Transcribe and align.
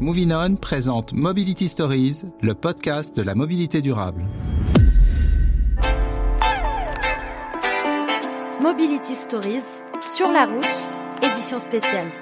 Moving 0.00 0.32
On 0.32 0.54
présente 0.54 1.12
Mobility 1.12 1.66
Stories, 1.66 2.22
le 2.40 2.54
podcast 2.54 3.16
de 3.16 3.22
la 3.22 3.34
mobilité 3.34 3.80
durable. 3.80 4.24
Mobility 8.60 9.16
Stories, 9.16 9.82
sur 10.00 10.30
la 10.30 10.46
route, 10.46 11.28
édition 11.28 11.58
spéciale. 11.58 12.12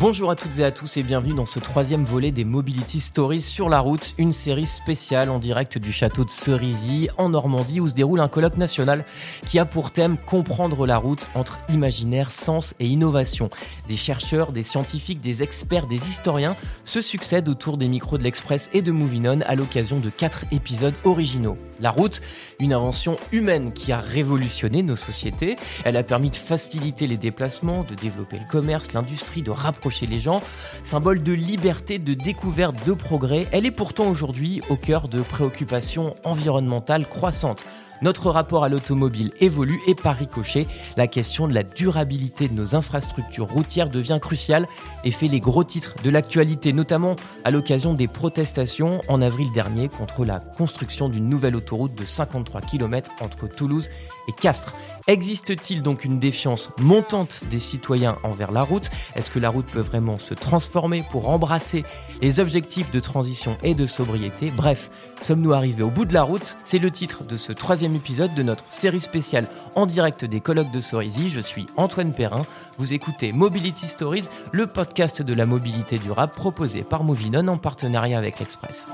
Bonjour 0.00 0.30
à 0.30 0.36
toutes 0.36 0.60
et 0.60 0.64
à 0.64 0.70
tous 0.70 0.96
et 0.96 1.02
bienvenue 1.02 1.34
dans 1.34 1.44
ce 1.44 1.58
troisième 1.58 2.04
volet 2.04 2.30
des 2.30 2.44
Mobility 2.44 3.00
Stories 3.00 3.40
sur 3.40 3.68
la 3.68 3.80
route, 3.80 4.14
une 4.16 4.32
série 4.32 4.64
spéciale 4.64 5.28
en 5.28 5.40
direct 5.40 5.76
du 5.76 5.90
château 5.90 6.24
de 6.24 6.30
Cerisy 6.30 7.08
en 7.18 7.30
Normandie 7.30 7.80
où 7.80 7.88
se 7.88 7.94
déroule 7.94 8.20
un 8.20 8.28
colloque 8.28 8.58
national 8.58 9.04
qui 9.44 9.58
a 9.58 9.64
pour 9.64 9.90
thème 9.90 10.16
comprendre 10.16 10.86
la 10.86 10.98
route 10.98 11.26
entre 11.34 11.58
imaginaire, 11.68 12.30
sens 12.30 12.76
et 12.78 12.86
innovation. 12.86 13.50
Des 13.88 13.96
chercheurs, 13.96 14.52
des 14.52 14.62
scientifiques, 14.62 15.20
des 15.20 15.42
experts, 15.42 15.88
des 15.88 15.96
historiens 15.96 16.54
se 16.84 17.00
succèdent 17.00 17.48
autour 17.48 17.76
des 17.76 17.88
micros 17.88 18.18
de 18.18 18.22
l'Express 18.22 18.70
et 18.72 18.82
de 18.82 18.92
Movinon 18.92 19.40
à 19.46 19.56
l'occasion 19.56 19.98
de 19.98 20.10
quatre 20.10 20.44
épisodes 20.52 20.94
originaux. 21.02 21.58
La 21.80 21.90
route, 21.90 22.20
une 22.60 22.72
invention 22.72 23.16
humaine 23.32 23.72
qui 23.72 23.90
a 23.90 23.98
révolutionné 23.98 24.82
nos 24.82 24.96
sociétés. 24.96 25.56
Elle 25.84 25.96
a 25.96 26.02
permis 26.02 26.30
de 26.30 26.36
faciliter 26.36 27.06
les 27.06 27.16
déplacements, 27.16 27.84
de 27.84 27.94
développer 27.94 28.38
le 28.38 28.48
commerce, 28.48 28.92
l'industrie, 28.92 29.42
de 29.42 29.50
rapprocher 29.50 29.87
les 30.06 30.20
gens. 30.20 30.40
Symbole 30.82 31.22
de 31.22 31.32
liberté, 31.32 31.98
de 31.98 32.14
découverte, 32.14 32.86
de 32.86 32.92
progrès, 32.92 33.46
elle 33.52 33.66
est 33.66 33.70
pourtant 33.70 34.08
aujourd'hui 34.08 34.60
au 34.68 34.76
cœur 34.76 35.08
de 35.08 35.20
préoccupations 35.20 36.14
environnementales 36.24 37.06
croissantes. 37.06 37.64
Notre 38.00 38.30
rapport 38.30 38.62
à 38.62 38.68
l'automobile 38.68 39.32
évolue 39.40 39.80
et 39.88 39.94
par 39.94 40.16
ricochet, 40.16 40.66
la 40.96 41.08
question 41.08 41.48
de 41.48 41.54
la 41.54 41.64
durabilité 41.64 42.46
de 42.46 42.54
nos 42.54 42.76
infrastructures 42.76 43.48
routières 43.48 43.90
devient 43.90 44.18
cruciale 44.20 44.68
et 45.04 45.10
fait 45.10 45.26
les 45.26 45.40
gros 45.40 45.64
titres 45.64 45.96
de 46.04 46.10
l'actualité, 46.10 46.72
notamment 46.72 47.16
à 47.44 47.50
l'occasion 47.50 47.94
des 47.94 48.06
protestations 48.06 49.00
en 49.08 49.20
avril 49.20 49.50
dernier 49.52 49.88
contre 49.88 50.24
la 50.24 50.38
construction 50.38 51.08
d'une 51.08 51.28
nouvelle 51.28 51.56
autoroute 51.56 51.94
de 51.96 52.04
53 52.04 52.60
km 52.60 53.10
entre 53.20 53.48
Toulouse 53.48 53.90
et 54.28 54.32
Castres. 54.32 54.74
Existe-t-il 55.08 55.82
donc 55.82 56.04
une 56.04 56.18
défiance 56.18 56.70
montante 56.78 57.40
des 57.50 57.60
citoyens 57.60 58.18
envers 58.22 58.52
la 58.52 58.62
route? 58.62 58.90
Est-ce 59.16 59.30
que 59.30 59.38
la 59.38 59.48
route 59.48 59.64
peut 59.64 59.80
vraiment 59.80 60.18
se 60.18 60.34
transformer 60.34 61.02
pour 61.10 61.30
embrasser 61.30 61.84
les 62.20 62.40
objectifs 62.40 62.90
de 62.90 63.00
transition 63.00 63.56
et 63.62 63.74
de 63.74 63.86
sobriété? 63.86 64.52
Bref, 64.54 64.90
sommes-nous 65.22 65.54
arrivés 65.54 65.82
au 65.82 65.88
bout 65.88 66.04
de 66.04 66.12
la 66.12 66.22
route? 66.22 66.58
C'est 66.62 66.78
le 66.78 66.90
titre 66.90 67.24
de 67.24 67.38
ce 67.38 67.52
troisième 67.52 67.94
épisode 67.94 68.34
de 68.34 68.42
notre 68.42 68.64
série 68.68 69.00
spéciale 69.00 69.48
en 69.74 69.86
direct 69.86 70.26
des 70.26 70.40
colloques 70.40 70.70
de 70.70 70.80
Cerisy. 70.80 71.30
Je 71.30 71.40
suis 71.40 71.66
Antoine 71.78 72.12
Perrin. 72.12 72.44
Vous 72.76 72.92
écoutez 72.92 73.32
Mobility 73.32 73.86
Stories, 73.86 74.28
le 74.52 74.66
podcast 74.66 75.22
de 75.22 75.32
la 75.32 75.46
mobilité 75.46 75.98
durable 75.98 76.32
proposé 76.34 76.82
par 76.82 77.02
Movinon 77.02 77.48
en 77.48 77.56
partenariat 77.56 78.18
avec 78.18 78.40
l'Express. 78.40 78.86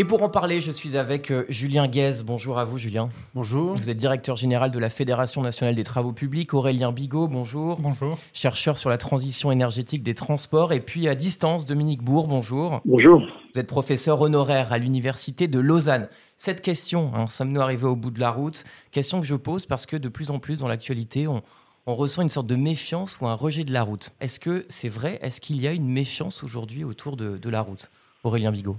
Et 0.00 0.04
pour 0.06 0.22
en 0.22 0.30
parler, 0.30 0.62
je 0.62 0.70
suis 0.70 0.96
avec 0.96 1.30
euh, 1.30 1.44
Julien 1.50 1.86
Guez. 1.86 2.22
Bonjour 2.24 2.58
à 2.58 2.64
vous, 2.64 2.78
Julien. 2.78 3.10
Bonjour. 3.34 3.74
Vous 3.74 3.90
êtes 3.90 3.98
directeur 3.98 4.34
général 4.34 4.70
de 4.70 4.78
la 4.78 4.88
Fédération 4.88 5.42
nationale 5.42 5.74
des 5.74 5.84
travaux 5.84 6.14
publics. 6.14 6.54
Aurélien 6.54 6.90
Bigot, 6.90 7.28
bonjour. 7.28 7.78
Bonjour. 7.82 8.16
Chercheur 8.32 8.78
sur 8.78 8.88
la 8.88 8.96
transition 8.96 9.52
énergétique 9.52 10.02
des 10.02 10.14
transports. 10.14 10.72
Et 10.72 10.80
puis 10.80 11.06
à 11.06 11.14
distance, 11.14 11.66
Dominique 11.66 12.02
Bourg, 12.02 12.28
bonjour. 12.28 12.80
Bonjour. 12.86 13.20
Vous 13.52 13.60
êtes 13.60 13.66
professeur 13.66 14.22
honoraire 14.22 14.72
à 14.72 14.78
l'Université 14.78 15.48
de 15.48 15.58
Lausanne. 15.58 16.08
Cette 16.38 16.62
question, 16.62 17.12
hein, 17.14 17.26
sommes-nous 17.26 17.60
arrivés 17.60 17.84
au 17.84 17.94
bout 17.94 18.10
de 18.10 18.20
la 18.20 18.30
route? 18.30 18.64
Question 18.92 19.20
que 19.20 19.26
je 19.26 19.34
pose 19.34 19.66
parce 19.66 19.84
que 19.84 19.96
de 19.96 20.08
plus 20.08 20.30
en 20.30 20.38
plus 20.38 20.60
dans 20.60 20.68
l'actualité, 20.68 21.28
on, 21.28 21.42
on 21.86 21.94
ressent 21.94 22.22
une 22.22 22.30
sorte 22.30 22.46
de 22.46 22.56
méfiance 22.56 23.20
ou 23.20 23.26
un 23.26 23.34
rejet 23.34 23.64
de 23.64 23.72
la 23.74 23.82
route. 23.82 24.12
Est-ce 24.22 24.40
que 24.40 24.64
c'est 24.70 24.88
vrai? 24.88 25.18
Est-ce 25.20 25.42
qu'il 25.42 25.60
y 25.60 25.68
a 25.68 25.72
une 25.72 25.90
méfiance 25.90 26.42
aujourd'hui 26.42 26.84
autour 26.84 27.18
de, 27.18 27.36
de 27.36 27.50
la 27.50 27.60
route? 27.60 27.90
Aurélien 28.24 28.50
Bigot. 28.50 28.78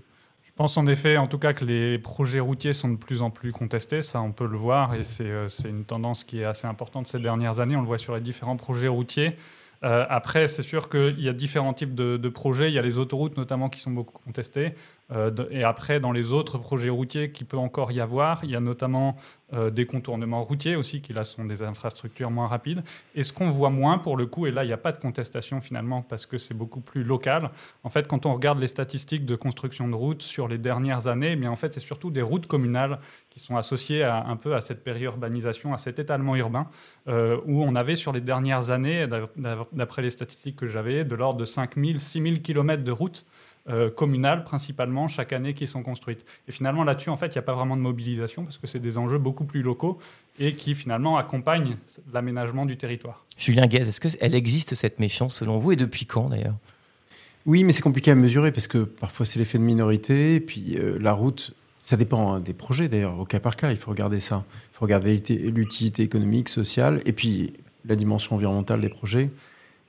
Je 0.62 0.64
pense 0.64 0.78
en 0.78 0.86
effet, 0.86 1.18
en 1.18 1.26
tout 1.26 1.40
cas, 1.40 1.54
que 1.54 1.66
les 1.66 1.98
projets 1.98 2.40
routiers 2.40 2.74
sont 2.74 2.90
de 2.90 2.96
plus 2.96 3.24
en 3.24 3.32
plus 3.32 3.52
contestés. 3.52 4.04
Ça, 4.04 4.22
on 4.22 4.32
peut 4.32 4.46
le 4.46 4.58
voir, 4.58 4.94
et 4.94 5.04
c'est 5.04 5.26
euh, 5.26 5.48
une 5.66 5.86
tendance 5.86 6.24
qui 6.24 6.42
est 6.42 6.44
assez 6.44 6.68
importante 6.68 7.08
ces 7.08 7.18
dernières 7.18 7.60
années. 7.60 7.76
On 7.76 7.82
le 7.82 7.88
voit 7.88 7.98
sur 7.98 8.14
les 8.14 8.22
différents 8.22 8.58
projets 8.58 8.88
routiers. 8.88 9.38
Euh, 9.84 10.06
après, 10.08 10.48
c'est 10.48 10.62
sûr 10.62 10.88
qu'il 10.88 11.20
y 11.20 11.30
a 11.30 11.34
différents 11.34 11.74
types 11.74 11.96
de, 11.96 12.16
de, 12.16 12.30
projets. 12.30 12.70
Il 12.70 12.76
y 12.76 12.78
a 12.78 12.84
les 12.84 13.00
autoroutes 13.00 13.38
notamment 13.38 13.70
qui 13.70 13.80
sont 13.80 13.90
beaucoup 13.90 14.20
contestées. 14.24 14.76
Euh, 15.12 15.32
et 15.50 15.64
après, 15.64 16.00
dans 16.00 16.12
les 16.12 16.32
autres 16.32 16.58
projets 16.58 16.90
routiers 16.90 17.32
qui 17.32 17.44
peut 17.44 17.58
encore 17.58 17.92
y 17.92 18.00
avoir, 18.00 18.44
il 18.44 18.52
y 18.52 18.56
a 18.56 18.60
notamment 18.60 19.18
euh, 19.54 19.70
des 19.70 19.86
contournements 19.86 20.44
routiers 20.44 20.76
aussi, 20.76 21.02
qui 21.02 21.12
là 21.12 21.24
sont 21.24 21.44
des 21.44 21.62
infrastructures 21.62 22.32
moins 22.32 22.48
rapides. 22.48 22.84
Et 23.16 23.24
ce 23.24 23.34
qu'on 23.34 23.50
voit 23.50 23.70
moins 23.70 23.98
pour 23.98 24.16
le 24.16 24.26
coup, 24.26 24.48
et 24.48 24.52
là 24.52 24.64
il 24.64 24.68
n'y 24.68 24.74
a 24.74 24.78
pas 24.78 24.94
de 24.94 25.00
contestation 25.00 25.60
finalement 25.60 26.02
parce 26.02 26.26
que 26.26 26.38
c'est 26.38 26.54
beaucoup 26.54 26.80
plus 26.80 27.04
local. 27.04 27.52
En 27.84 27.90
fait, 27.90 28.08
quand 28.08 28.26
on 28.26 28.34
regarde 28.34 28.60
les 28.60 28.68
statistiques 28.68 29.26
de 29.26 29.36
construction 29.36 29.90
de 29.90 29.96
routes 29.96 30.22
sur 30.22 30.48
les 30.48 30.58
dernières 30.58 31.08
années, 31.08 31.36
mais 31.36 31.48
en 31.48 31.58
fait 31.58 31.74
c'est 31.74 31.82
surtout 31.82 32.12
des 32.12 32.22
routes 32.22 32.48
communales 32.48 33.00
qui 33.30 33.40
sont 33.40 33.56
associées 33.56 34.04
un 34.04 34.36
peu 34.36 34.56
à 34.56 34.62
cette 34.62 34.84
périurbanisation, 34.84 35.74
à 35.74 35.78
cet 35.78 36.00
étalement 36.00 36.36
urbain, 36.36 36.68
euh, 37.08 37.40
où 37.46 37.64
on 37.64 37.76
avait 37.76 37.96
sur 37.96 38.12
les 38.12 38.20
dernières 38.20 38.72
années, 38.72 39.08
d'après 39.72 40.02
les 40.02 40.10
statistiques 40.10 40.58
que 40.58 40.68
j'avais, 40.68 41.06
de 41.06 41.16
l'ordre 41.16 41.40
de 41.40 41.46
5000, 41.46 42.00
6000 42.00 42.42
km 42.42 42.84
de 42.84 42.92
routes 42.92 43.26
euh, 43.70 43.92
communales 43.92 44.44
principalement 44.44 45.08
chaque 45.08 45.34
année 45.34 45.54
qui 45.54 45.68
sont 45.68 45.84
construites. 45.84 46.26
Et 46.48 46.52
finalement 46.52 46.84
là-dessus, 46.84 47.10
en 47.10 47.18
fait, 47.18 47.28
il 47.28 47.34
n'y 47.34 47.40
a 47.40 47.44
pas 47.44 47.54
vraiment 47.54 47.78
de 47.78 47.82
mobilisation 47.82 48.44
parce 48.44 48.58
que 48.58 48.66
c'est 48.66 48.80
des 48.80 48.98
enjeux 48.98 49.20
beaucoup 49.20 49.46
plus 49.46 49.62
locaux 49.62 50.00
et 50.40 50.56
qui 50.56 50.74
finalement 50.74 51.18
accompagnent 51.18 51.78
l'aménagement 52.12 52.66
du 52.66 52.76
territoire. 52.76 53.24
Julien 53.38 53.68
Guez, 53.68 53.82
est-ce 53.82 54.02
qu'elle 54.02 54.34
existe 54.34 54.74
cette 54.74 55.00
méfiance 55.00 55.36
selon 55.36 55.58
vous 55.58 55.74
et 55.74 55.76
depuis 55.76 56.08
quand 56.08 56.30
d'ailleurs? 56.30 56.56
Oui, 57.46 57.64
mais 57.64 57.72
c'est 57.72 57.84
compliqué 57.84 58.10
à 58.10 58.16
mesurer 58.16 58.52
parce 58.52 58.68
que 58.68 58.80
parfois 58.80 59.28
c'est 59.28 59.38
l'effet 59.38 59.60
de 59.60 59.64
minorité 59.64 60.36
et 60.36 60.40
puis 60.40 60.78
euh, 60.78 60.98
la 61.00 61.14
route, 61.14 61.54
ça 61.84 61.98
dépend 61.98 62.34
hein, 62.34 62.40
des 62.40 62.54
projets 62.54 62.88
d'ailleurs, 62.88 63.20
au 63.20 63.26
cas 63.26 63.40
par 63.40 63.56
cas, 63.56 63.72
il 63.72 63.78
faut 63.78 63.92
regarder 63.92 64.20
ça. 64.20 64.44
Il 64.74 64.78
faut 64.78 64.86
regarder 64.86 65.18
l'utilité 65.52 66.02
économique, 66.02 66.50
sociale 66.50 67.02
et 67.06 67.14
puis 67.14 67.54
la 67.86 67.96
dimension 67.96 68.36
environnementale 68.36 68.82
des 68.82 68.90
projets. 68.90 69.30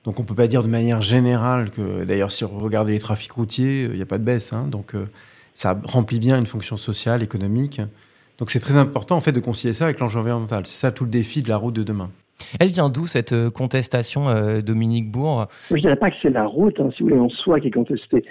Donc 0.03 0.19
on 0.19 0.23
peut 0.23 0.35
pas 0.35 0.47
dire 0.47 0.63
de 0.63 0.67
manière 0.67 1.01
générale 1.01 1.71
que, 1.71 2.03
d'ailleurs, 2.03 2.31
si 2.31 2.43
on 2.43 2.57
regarde 2.57 2.89
les 2.89 2.99
trafics 2.99 3.31
routiers, 3.31 3.83
il 3.83 3.95
n'y 3.95 4.01
a 4.01 4.05
pas 4.05 4.17
de 4.17 4.23
baisse. 4.23 4.53
Hein. 4.53 4.67
donc 4.67 4.95
euh, 4.95 5.07
ça 5.55 5.79
remplit 5.83 6.19
bien 6.19 6.37
une 6.37 6.47
fonction 6.47 6.77
sociale, 6.77 7.23
économique. 7.23 7.81
Donc 8.39 8.51
c'est 8.51 8.59
très 8.59 8.75
important 8.75 9.15
en 9.15 9.21
fait 9.21 9.31
de 9.31 9.39
concilier 9.39 9.73
ça 9.73 9.85
avec 9.85 9.99
l'enjeu 9.99 10.19
environnemental. 10.19 10.65
C'est 10.65 10.79
ça 10.79 10.91
tout 10.91 11.03
le 11.03 11.09
défi 11.09 11.43
de 11.43 11.49
la 11.49 11.57
route 11.57 11.75
de 11.75 11.83
demain. 11.83 12.09
Elle 12.59 12.69
vient 12.69 12.89
d'où 12.89 13.07
cette 13.07 13.33
euh, 13.33 13.49
contestation, 13.49 14.27
euh, 14.27 14.61
Dominique 14.61 15.11
Bourg? 15.11 15.47
Je 15.69 15.75
ne 15.75 15.79
dirais 15.79 15.95
pas 15.95 16.11
que 16.11 16.17
c'est 16.21 16.29
la 16.29 16.45
route, 16.45 16.79
hein, 16.79 16.89
si 16.95 17.03
vous 17.03 17.09
voulez, 17.09 17.19
en 17.19 17.29
soi 17.29 17.59
qui 17.59 17.67
est 17.67 17.71
contestée. 17.71 18.23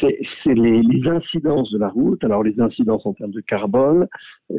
C'est 0.00 0.18
les, 0.46 0.82
incidences 1.06 1.70
de 1.70 1.78
la 1.78 1.88
route. 1.88 2.22
Alors 2.24 2.42
les 2.42 2.58
incidences 2.60 3.06
en 3.06 3.12
termes 3.12 3.30
de 3.30 3.40
carbone, 3.40 4.06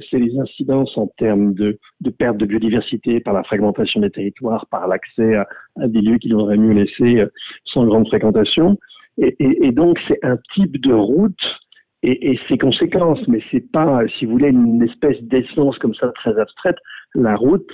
c'est 0.10 0.18
les 0.18 0.38
incidences 0.40 0.98
en 0.98 1.08
termes 1.18 1.54
de, 1.54 1.78
perte 2.18 2.38
de 2.38 2.46
biodiversité 2.46 3.20
par 3.20 3.34
la 3.34 3.44
fragmentation 3.44 4.00
des 4.00 4.10
territoires, 4.10 4.66
par 4.68 4.88
l'accès 4.88 5.36
à, 5.36 5.48
des 5.88 6.02
lieux 6.02 6.18
qu'il 6.18 6.34
aurait 6.36 6.58
mieux 6.58 6.74
laisser 6.74 7.20
euh, 7.20 7.28
sans 7.66 7.86
grande 7.86 8.08
fréquentation. 8.08 8.78
Et, 9.20 9.72
donc 9.72 10.00
c'est 10.08 10.24
un 10.24 10.38
type 10.54 10.80
de 10.80 10.94
route 10.94 11.60
et, 12.04 12.32
et, 12.32 12.40
ses 12.48 12.60
conséquences, 12.60 13.28
mais 13.28 13.42
c'est 13.50 13.72
pas, 13.72 14.04
si 14.08 14.26
vous 14.26 14.34
voulez, 14.34 14.50
une 14.50 14.84
espèce 14.84 15.20
d'essence 15.24 15.80
comme 15.80 15.96
ça 15.96 16.12
très 16.12 16.40
abstraite. 16.40 16.78
La 17.16 17.36
route, 17.36 17.68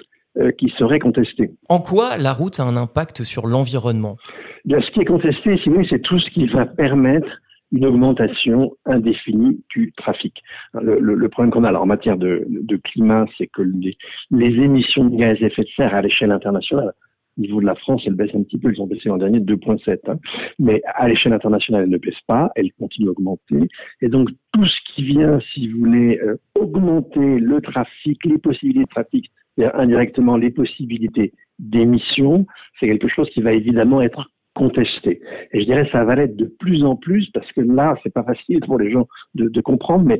qui 0.57 0.69
serait 0.77 0.99
contesté. 0.99 1.51
En 1.69 1.79
quoi 1.79 2.17
la 2.17 2.33
route 2.33 2.59
a 2.59 2.63
un 2.63 2.75
impact 2.75 3.23
sur 3.23 3.45
l'environnement? 3.47 4.17
Bien, 4.65 4.81
Ce 4.81 4.89
qui 4.91 5.01
est 5.01 5.05
contesté, 5.05 5.57
si 5.57 5.69
c'est 5.89 6.01
tout 6.01 6.19
ce 6.19 6.29
qui 6.31 6.47
va 6.47 6.65
permettre 6.65 7.27
une 7.73 7.85
augmentation 7.85 8.71
indéfinie 8.85 9.61
du 9.69 9.91
trafic. 9.97 10.41
Le, 10.73 10.99
le, 10.99 11.15
le 11.15 11.29
problème 11.29 11.51
qu'on 11.51 11.63
a 11.63 11.69
alors, 11.69 11.81
en 11.81 11.87
matière 11.87 12.17
de, 12.17 12.45
de 12.47 12.77
climat, 12.77 13.25
c'est 13.37 13.47
que 13.47 13.63
les, 13.63 13.97
les, 14.31 14.63
émissions 14.63 15.05
de 15.05 15.17
gaz 15.17 15.37
à 15.41 15.47
effet 15.47 15.63
de 15.63 15.69
serre 15.75 15.95
à 15.95 16.01
l'échelle 16.01 16.31
internationale, 16.31 16.93
au 17.37 17.41
niveau 17.41 17.61
de 17.61 17.65
la 17.65 17.73
France, 17.73 18.03
elles 18.05 18.13
baissent 18.13 18.35
un 18.35 18.43
petit 18.43 18.59
peu, 18.59 18.69
elles 18.69 18.79
ont 18.79 18.85
baissé 18.85 19.09
l'an 19.09 19.17
dernier 19.17 19.39
de 19.39 19.55
2,7. 19.55 19.97
Hein. 20.07 20.19
Mais 20.59 20.83
à 20.85 21.07
l'échelle 21.07 21.33
internationale, 21.33 21.83
elles 21.83 21.89
ne 21.89 21.97
baissent 21.97 22.21
pas, 22.27 22.51
elles 22.55 22.71
continuent 22.73 23.07
à 23.07 23.11
augmenter. 23.11 23.67
Et 24.01 24.07
donc, 24.07 24.29
tout 24.51 24.65
ce 24.65 24.77
qui 24.93 25.03
vient, 25.03 25.39
si 25.51 25.67
vous 25.67 25.79
voulez, 25.79 26.19
euh, 26.19 26.37
augmenter 26.53 27.39
le 27.39 27.59
trafic, 27.59 28.23
les 28.23 28.37
possibilités 28.37 28.85
de 28.85 28.89
trafic 28.89 29.31
indirectement 29.57 30.37
les 30.37 30.51
possibilités 30.51 31.33
d'émission, 31.59 32.45
c'est 32.79 32.87
quelque 32.87 33.07
chose 33.07 33.29
qui 33.29 33.41
va 33.41 33.53
évidemment 33.53 34.01
être 34.01 34.29
contesté. 34.55 35.21
Et 35.51 35.61
je 35.61 35.65
dirais 35.65 35.87
ça 35.91 36.03
va 36.03 36.15
l'être 36.15 36.35
de 36.35 36.45
plus 36.45 36.83
en 36.83 36.95
plus 36.95 37.29
parce 37.31 37.51
que 37.51 37.61
là, 37.61 37.95
c'est 38.03 38.13
pas 38.13 38.23
facile 38.23 38.59
pour 38.61 38.77
les 38.77 38.91
gens 38.91 39.07
de, 39.35 39.49
de, 39.49 39.61
comprendre, 39.61 40.05
mais 40.05 40.19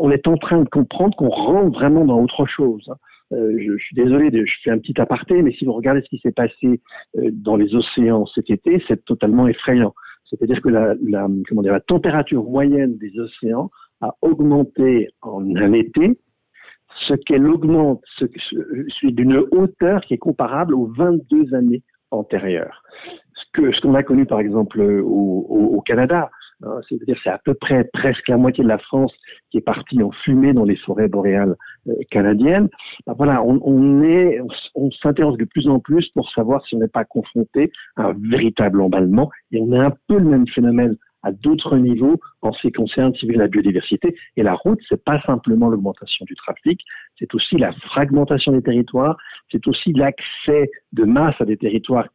on 0.00 0.10
est 0.10 0.26
en 0.26 0.36
train 0.36 0.62
de 0.62 0.68
comprendre 0.68 1.16
qu'on 1.16 1.28
rentre 1.28 1.78
vraiment 1.78 2.04
dans 2.04 2.20
autre 2.20 2.46
chose. 2.46 2.92
Euh, 3.32 3.56
je, 3.58 3.76
je, 3.76 3.84
suis 3.84 3.94
désolé, 3.94 4.30
de, 4.30 4.44
je 4.44 4.54
fais 4.62 4.70
un 4.70 4.78
petit 4.78 5.00
aparté, 5.00 5.40
mais 5.42 5.52
si 5.52 5.64
vous 5.64 5.72
regardez 5.72 6.02
ce 6.02 6.08
qui 6.08 6.18
s'est 6.18 6.32
passé 6.32 6.80
euh, 7.16 7.30
dans 7.32 7.56
les 7.56 7.74
océans 7.74 8.26
cet 8.26 8.50
été, 8.50 8.82
c'est 8.86 9.04
totalement 9.04 9.48
effrayant. 9.48 9.94
C'est-à-dire 10.24 10.60
que 10.60 10.68
la, 10.68 10.94
la, 11.06 11.28
comment 11.48 11.62
dire, 11.62 11.72
la 11.72 11.80
température 11.80 12.42
moyenne 12.42 12.96
des 12.98 13.18
océans 13.18 13.70
a 14.00 14.14
augmenté 14.20 15.08
en 15.22 15.54
un 15.56 15.72
été 15.72 16.18
ce 16.94 17.14
qu'elle 17.14 17.46
augmente, 17.46 18.02
ce, 18.16 18.24
ce, 18.38 19.06
d'une 19.06 19.36
hauteur 19.50 20.00
qui 20.02 20.14
est 20.14 20.18
comparable 20.18 20.74
aux 20.74 20.86
22 20.86 21.54
années 21.54 21.82
antérieures. 22.10 22.82
Ce 23.34 23.44
que 23.52 23.72
ce 23.72 23.80
qu'on 23.80 23.94
a 23.94 24.02
connu 24.02 24.26
par 24.26 24.40
exemple 24.40 24.80
au, 24.80 25.46
au, 25.48 25.76
au 25.76 25.80
Canada, 25.80 26.30
hein, 26.62 26.80
c'est-à-dire 26.88 27.18
c'est 27.22 27.30
à 27.30 27.40
peu 27.44 27.54
près 27.54 27.84
presque 27.92 28.28
la 28.28 28.36
moitié 28.36 28.62
de 28.62 28.68
la 28.68 28.78
France 28.78 29.12
qui 29.50 29.58
est 29.58 29.62
partie 29.62 30.00
en 30.02 30.12
fumée 30.12 30.52
dans 30.52 30.64
les 30.64 30.76
forêts 30.76 31.08
boréales 31.08 31.56
euh, 31.88 31.94
canadiennes. 32.10 32.68
Ben 33.06 33.14
voilà, 33.16 33.42
on, 33.42 33.60
on 33.64 34.02
est, 34.02 34.40
on, 34.74 34.90
s'interroge 34.92 35.38
de 35.38 35.44
plus 35.44 35.68
en 35.68 35.80
plus 35.80 36.08
pour 36.10 36.30
savoir 36.30 36.64
si 36.64 36.76
on 36.76 36.78
n'est 36.78 36.88
pas 36.88 37.04
confronté 37.04 37.72
à 37.96 38.08
un 38.08 38.14
véritable 38.30 38.80
emballement. 38.80 39.30
Et 39.50 39.60
on 39.60 39.72
a 39.72 39.84
un 39.84 39.92
peu 40.06 40.18
le 40.18 40.28
même 40.28 40.46
phénomène 40.46 40.96
à 41.24 41.32
d'autres 41.32 41.76
niveaux 41.76 42.20
en 42.42 42.52
ce 42.52 42.60
qui 42.62 42.72
concerne 42.72 43.12
la 43.22 43.48
biodiversité. 43.48 44.14
Et 44.36 44.42
la 44.42 44.54
route, 44.54 44.78
c'est 44.88 45.02
pas 45.02 45.20
simplement 45.22 45.68
l'augmentation 45.68 46.24
du 46.26 46.36
trafic, 46.36 46.80
c'est 47.18 47.34
aussi 47.34 47.56
la 47.56 47.72
fragmentation 47.72 48.52
des 48.52 48.62
territoires, 48.62 49.16
c'est 49.50 49.66
aussi 49.66 49.92
l'accès 49.92 50.70
de 50.92 51.04
masse 51.04 51.34
à 51.40 51.44
des 51.44 51.56
territoires 51.56 52.06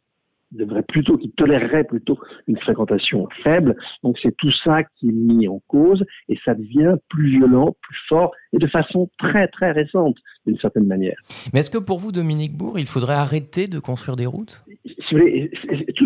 devrait 0.51 0.83
plutôt, 0.83 1.17
qui 1.17 1.31
tolérerait 1.31 1.83
plutôt 1.83 2.17
une 2.47 2.57
fréquentation 2.57 3.27
faible. 3.43 3.75
Donc 4.03 4.17
c'est 4.21 4.35
tout 4.37 4.51
ça 4.51 4.83
qui 4.83 5.09
est 5.09 5.13
mis 5.13 5.47
en 5.47 5.61
cause 5.67 6.05
et 6.27 6.37
ça 6.43 6.53
devient 6.53 6.95
plus 7.09 7.29
violent, 7.29 7.75
plus 7.81 7.97
fort 8.07 8.31
et 8.53 8.57
de 8.57 8.67
façon 8.67 9.09
très 9.17 9.47
très 9.47 9.71
récente 9.71 10.15
d'une 10.45 10.57
certaine 10.57 10.85
manière. 10.85 11.15
Mais 11.53 11.59
est-ce 11.59 11.69
que 11.69 11.77
pour 11.77 11.99
vous, 11.99 12.11
Dominique 12.11 12.57
Bourg, 12.57 12.79
il 12.79 12.87
faudrait 12.87 13.13
arrêter 13.13 13.67
de 13.67 13.79
construire 13.79 14.15
des 14.15 14.25
routes? 14.25 14.63
Si 14.85 15.15
vous 15.15 15.21
voulez, 15.21 15.51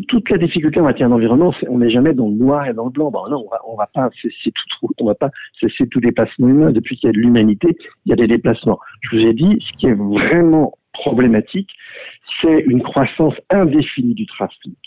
toute, 0.08 0.30
la 0.30 0.38
difficulté 0.38 0.80
en 0.80 0.84
matière 0.84 1.10
d'environnement, 1.10 1.54
on 1.70 1.80
n'est 1.80 1.90
jamais 1.90 2.14
dans 2.14 2.28
le 2.28 2.36
noir 2.36 2.68
et 2.68 2.74
dans 2.74 2.86
le 2.86 2.92
blanc. 2.92 3.12
Bon, 3.12 3.30
non, 3.30 3.46
on 3.46 3.50
va, 3.50 3.60
on 3.68 3.76
va 3.76 3.88
pas 3.88 4.10
cesser 4.22 4.52
toute 4.52 4.74
route, 4.82 4.96
on 5.02 5.06
va 5.06 5.16
pas 5.16 5.32
cesser 5.60 5.88
tout 5.88 6.00
déplacement 6.00 6.48
humain. 6.48 6.72
Depuis 6.72 6.98
qu'il 6.98 7.08
y 7.08 7.10
a 7.10 7.14
de 7.14 7.20
l'humanité, 7.20 7.76
il 8.06 8.10
y 8.10 8.14
a 8.14 8.16
des 8.16 8.28
déplacements. 8.28 8.80
Je 9.02 9.18
vous 9.18 9.26
ai 9.26 9.34
dit, 9.34 9.58
ce 9.60 9.78
qui 9.78 9.88
est 9.88 9.94
vraiment 9.94 10.78
problématique, 10.94 11.70
c'est 12.42 12.60
une 12.62 12.82
croissance 12.82 13.36
indéfinie 13.50 14.14
du 14.14 14.26
trafic. 14.26 14.78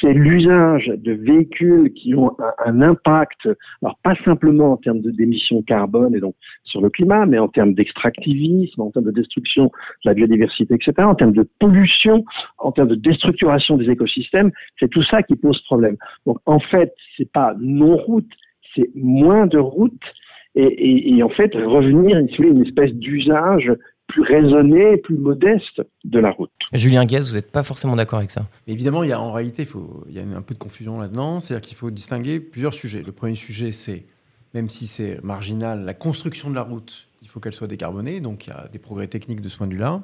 C'est 0.00 0.12
l'usage 0.12 0.86
de 0.88 1.12
véhicules 1.12 1.92
qui 1.92 2.14
ont 2.14 2.36
un, 2.64 2.82
impact, 2.82 3.48
alors 3.82 3.96
pas 4.02 4.14
simplement 4.24 4.72
en 4.72 4.76
termes 4.76 5.00
d'émissions 5.00 5.62
carbone 5.62 6.14
et 6.14 6.20
donc 6.20 6.34
sur 6.64 6.80
le 6.80 6.90
climat, 6.90 7.26
mais 7.26 7.38
en 7.38 7.48
termes 7.48 7.74
d'extractivisme, 7.74 8.80
en 8.80 8.90
termes 8.90 9.04
de 9.06 9.12
destruction 9.12 9.66
de 9.66 9.70
la 10.10 10.14
biodiversité, 10.14 10.74
etc., 10.74 10.92
en 10.98 11.14
termes 11.14 11.32
de 11.32 11.48
pollution, 11.60 12.24
en 12.58 12.72
termes 12.72 12.88
de 12.88 12.96
déstructuration 12.96 13.76
des 13.76 13.90
écosystèmes. 13.90 14.50
C'est 14.80 14.88
tout 14.88 15.02
ça 15.02 15.22
qui 15.22 15.36
pose 15.36 15.60
problème. 15.62 15.96
Donc 16.26 16.38
en 16.46 16.58
fait, 16.58 16.94
c'est 17.16 17.30
pas 17.30 17.54
non-route, 17.60 18.30
c'est 18.74 18.90
moins 18.94 19.46
de 19.46 19.58
routes 19.58 20.12
et, 20.54 21.22
en 21.22 21.28
fait 21.30 21.54
revenir 21.54 22.18
une 22.18 22.62
espèce 22.62 22.92
d'usage 22.92 23.72
plus 24.12 24.22
raisonné, 24.22 24.98
plus 24.98 25.16
modeste 25.16 25.82
de 26.04 26.18
la 26.18 26.30
route. 26.30 26.50
Julien 26.74 27.06
Guez, 27.06 27.20
vous 27.20 27.34
n'êtes 27.34 27.50
pas 27.50 27.62
forcément 27.62 27.96
d'accord 27.96 28.18
avec 28.18 28.30
ça 28.30 28.46
Évidemment, 28.66 29.02
il 29.02 29.08
y 29.08 29.12
a, 29.12 29.20
en 29.20 29.32
réalité, 29.32 29.62
il, 29.62 29.68
faut, 29.68 30.04
il 30.08 30.14
y 30.14 30.20
a 30.20 30.22
un 30.22 30.42
peu 30.42 30.52
de 30.52 30.58
confusion 30.58 31.00
là-dedans. 31.00 31.40
C'est-à-dire 31.40 31.66
qu'il 31.66 31.76
faut 31.78 31.90
distinguer 31.90 32.38
plusieurs 32.38 32.74
sujets. 32.74 33.02
Le 33.02 33.12
premier 33.12 33.36
sujet, 33.36 33.72
c'est, 33.72 34.04
même 34.52 34.68
si 34.68 34.86
c'est 34.86 35.22
marginal, 35.24 35.84
la 35.84 35.94
construction 35.94 36.50
de 36.50 36.54
la 36.54 36.62
route, 36.62 37.08
il 37.22 37.28
faut 37.28 37.40
qu'elle 37.40 37.54
soit 37.54 37.68
décarbonée. 37.68 38.20
Donc 38.20 38.46
il 38.46 38.50
y 38.50 38.52
a 38.52 38.68
des 38.70 38.78
progrès 38.78 39.06
techniques 39.06 39.40
de 39.40 39.48
ce 39.48 39.56
point 39.56 39.66
de 39.66 39.72
vue-là. 39.72 40.02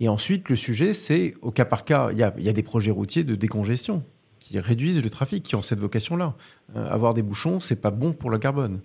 Et 0.00 0.08
ensuite, 0.08 0.48
le 0.48 0.56
sujet, 0.56 0.92
c'est 0.92 1.34
au 1.40 1.52
cas 1.52 1.64
par 1.64 1.84
cas, 1.84 2.10
il 2.10 2.18
y 2.18 2.24
a, 2.24 2.34
il 2.36 2.42
y 2.42 2.48
a 2.48 2.52
des 2.52 2.64
projets 2.64 2.90
routiers 2.90 3.22
de 3.22 3.36
décongestion 3.36 4.02
qui 4.40 4.58
réduisent 4.58 5.02
le 5.02 5.08
trafic, 5.08 5.44
qui 5.44 5.54
ont 5.54 5.62
cette 5.62 5.78
vocation-là. 5.78 6.34
Euh, 6.74 6.90
avoir 6.90 7.14
des 7.14 7.22
bouchons, 7.22 7.60
c'est 7.60 7.80
pas 7.80 7.90
bon 7.92 8.12
pour 8.12 8.28
le 8.28 8.38
carbone. 8.38 8.80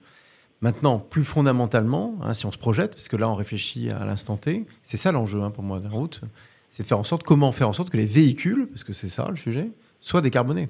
Maintenant, 0.62 1.00
plus 1.00 1.24
fondamentalement, 1.24 2.16
hein, 2.22 2.34
si 2.34 2.46
on 2.46 2.52
se 2.52 2.58
projette, 2.58 2.92
parce 2.92 3.08
que 3.08 3.16
là 3.16 3.30
on 3.30 3.36
réfléchit 3.36 3.90
à 3.90 4.04
l'instant 4.04 4.36
T, 4.36 4.66
c'est 4.84 4.98
ça 4.98 5.12
l'enjeu 5.12 5.42
hein, 5.42 5.52
pour 5.52 5.64
moi 5.64 5.80
de 5.80 5.86
la 5.86 5.90
route, 5.90 6.22
c'est 6.68 6.84
de 6.84 6.88
faire 6.88 7.00
en 7.00 7.04
sorte 7.04 7.24
comment 7.24 7.52
faire 7.52 7.70
en 7.70 7.74
sorte 7.74 7.90
que 7.90 7.98
les 7.98 8.06
véhicules, 8.06 8.68
parce 8.68 8.84
que 8.84 8.92
c'est 8.92 9.08
ça 9.08 9.28
le 9.30 9.38
sujet, 9.38 9.72
soient 10.02 10.22
décarbonés. 10.22 10.70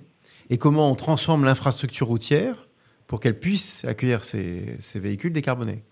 Et 0.51 0.57
comment 0.57 0.91
on 0.91 0.95
transforme 0.95 1.43
l'infrastructure 1.43 2.07
routière 2.07 2.67
pour 3.07 3.19
qu'elle 3.19 3.39
puisse 3.39 3.85
accueillir 3.85 4.23
ces, 4.23 4.77
véhicules 4.95 5.33
décarbonés. 5.33 5.83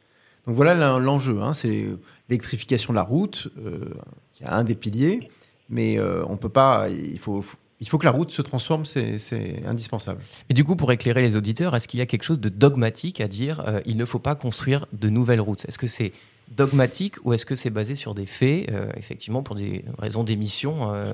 Donc 0.45 0.55
voilà 0.55 0.99
l'enjeu, 0.99 1.41
hein, 1.41 1.53
c'est 1.53 1.87
l'électrification 2.29 2.93
de 2.93 2.95
la 2.95 3.03
route, 3.03 3.49
euh, 3.57 3.89
qui 4.31 4.43
est 4.43 4.47
un 4.47 4.63
des 4.63 4.75
piliers, 4.75 5.31
mais 5.67 5.99
euh, 5.99 6.23
on 6.29 6.37
peut 6.37 6.47
pas, 6.47 6.87
il 6.89 7.17
faut, 7.17 7.43
il 7.79 7.87
faut 7.87 7.97
que 7.97 8.05
la 8.05 8.11
route 8.11 8.31
se 8.31 8.41
transforme, 8.41 8.85
c'est 8.85 9.61
indispensable. 9.65 10.21
Et 10.49 10.53
du 10.53 10.63
coup, 10.63 10.75
pour 10.75 10.91
éclairer 10.91 11.21
les 11.21 11.35
auditeurs, 11.35 11.75
est-ce 11.75 11.87
qu'il 11.87 11.99
y 11.99 12.03
a 12.03 12.07
quelque 12.07 12.23
chose 12.23 12.39
de 12.39 12.49
dogmatique 12.49 13.21
à 13.21 13.27
dire 13.27 13.63
euh, 13.67 13.81
il 13.85 13.97
ne 13.97 14.05
faut 14.05 14.19
pas 14.19 14.35
construire 14.35 14.87
de 14.93 15.09
nouvelles 15.09 15.41
routes? 15.41 15.65
Est-ce 15.67 15.77
que 15.77 15.87
c'est 15.87 16.11
dogmatique 16.55 17.15
ou 17.23 17.33
est-ce 17.33 17.45
que 17.45 17.55
c'est 17.55 17.69
basé 17.69 17.93
sur 17.93 18.15
des 18.15 18.25
faits, 18.25 18.71
euh, 18.71 18.89
effectivement, 18.95 19.43
pour 19.43 19.53
des 19.53 19.83
raisons 19.99 20.23
d'émission 20.23 20.93
euh, 20.93 21.13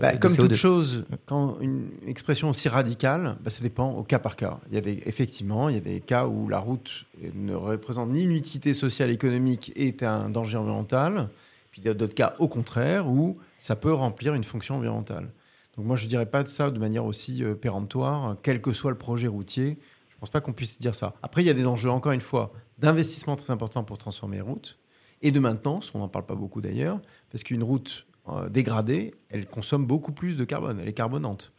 bah, 0.00 0.16
Comme 0.16 0.34
toute 0.34 0.54
chose, 0.54 1.04
quand 1.26 1.58
une 1.60 1.88
expression 2.06 2.48
aussi 2.48 2.68
radicale, 2.68 3.36
bah, 3.44 3.50
ça 3.50 3.62
dépend 3.62 3.92
au 3.92 4.02
cas 4.02 4.18
par 4.18 4.34
cas. 4.34 4.58
Il 4.70 4.74
y 4.74 4.78
a 4.78 4.80
des, 4.80 5.02
effectivement, 5.06 5.68
il 5.68 5.74
y 5.74 5.78
a 5.78 5.82
des 5.82 6.00
cas 6.00 6.26
où 6.26 6.48
la 6.48 6.58
route 6.58 7.04
ne 7.34 7.54
représente 7.54 8.10
ni 8.10 8.22
une 8.22 8.32
utilité 8.32 8.74
sociale 8.74 9.10
économique 9.10 9.72
et 9.76 9.88
est 9.88 10.02
un 10.02 10.30
danger 10.30 10.56
environnemental. 10.56 11.28
Puis 11.70 11.82
il 11.82 11.86
y 11.86 11.90
a 11.90 11.94
d'autres 11.94 12.14
cas, 12.14 12.34
au 12.38 12.48
contraire, 12.48 13.08
où 13.08 13.36
ça 13.58 13.76
peut 13.76 13.92
remplir 13.92 14.34
une 14.34 14.44
fonction 14.44 14.76
environnementale. 14.76 15.28
Donc 15.76 15.86
moi, 15.86 15.96
je 15.96 16.04
ne 16.04 16.08
dirais 16.08 16.26
pas 16.26 16.42
de 16.42 16.48
ça 16.48 16.70
de 16.70 16.78
manière 16.78 17.04
aussi 17.04 17.42
euh, 17.42 17.54
péremptoire, 17.54 18.36
quel 18.42 18.60
que 18.60 18.72
soit 18.72 18.90
le 18.90 18.98
projet 18.98 19.26
routier. 19.26 19.78
Je 20.08 20.16
ne 20.16 20.20
pense 20.20 20.30
pas 20.30 20.40
qu'on 20.40 20.52
puisse 20.52 20.78
dire 20.78 20.94
ça. 20.94 21.14
Après, 21.22 21.42
il 21.42 21.46
y 21.46 21.50
a 21.50 21.54
des 21.54 21.66
enjeux, 21.66 21.90
encore 21.90 22.12
une 22.12 22.20
fois, 22.20 22.52
d'investissement 22.78 23.36
très 23.36 23.52
importants 23.52 23.84
pour 23.84 23.98
transformer 23.98 24.36
les 24.36 24.42
routes 24.42 24.78
et 25.22 25.30
de 25.30 25.40
maintenance, 25.40 25.92
on 25.94 26.00
n'en 26.00 26.08
parle 26.08 26.26
pas 26.26 26.34
beaucoup 26.34 26.60
d'ailleurs, 26.60 27.00
parce 27.30 27.44
qu'une 27.44 27.62
route 27.62 28.06
euh, 28.28 28.48
dégradée, 28.48 29.14
elle 29.30 29.46
consomme 29.46 29.86
beaucoup 29.86 30.12
plus 30.12 30.36
de 30.36 30.44
carbone, 30.44 30.80
elle 30.80 30.88
est 30.88 30.92
carbonante. 30.92 31.52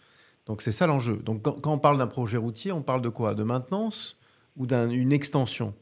Donc 0.45 0.62
c'est 0.62 0.74
ça 0.74 0.86
l'enjeu. 0.86 1.18
Donc 1.18 1.42
quand, 1.42 1.71
on 1.71 1.80
parle 1.80 1.98
d'un 1.98 2.07
projet 2.07 2.38
routier, 2.38 2.71
on 2.74 2.81
parle 2.81 3.01
de 3.01 3.09
quoi? 3.09 3.33
De 3.33 3.44
maintenance 3.44 4.19
ou 4.57 4.68
d'une 4.68 5.13
extension? 5.13 5.74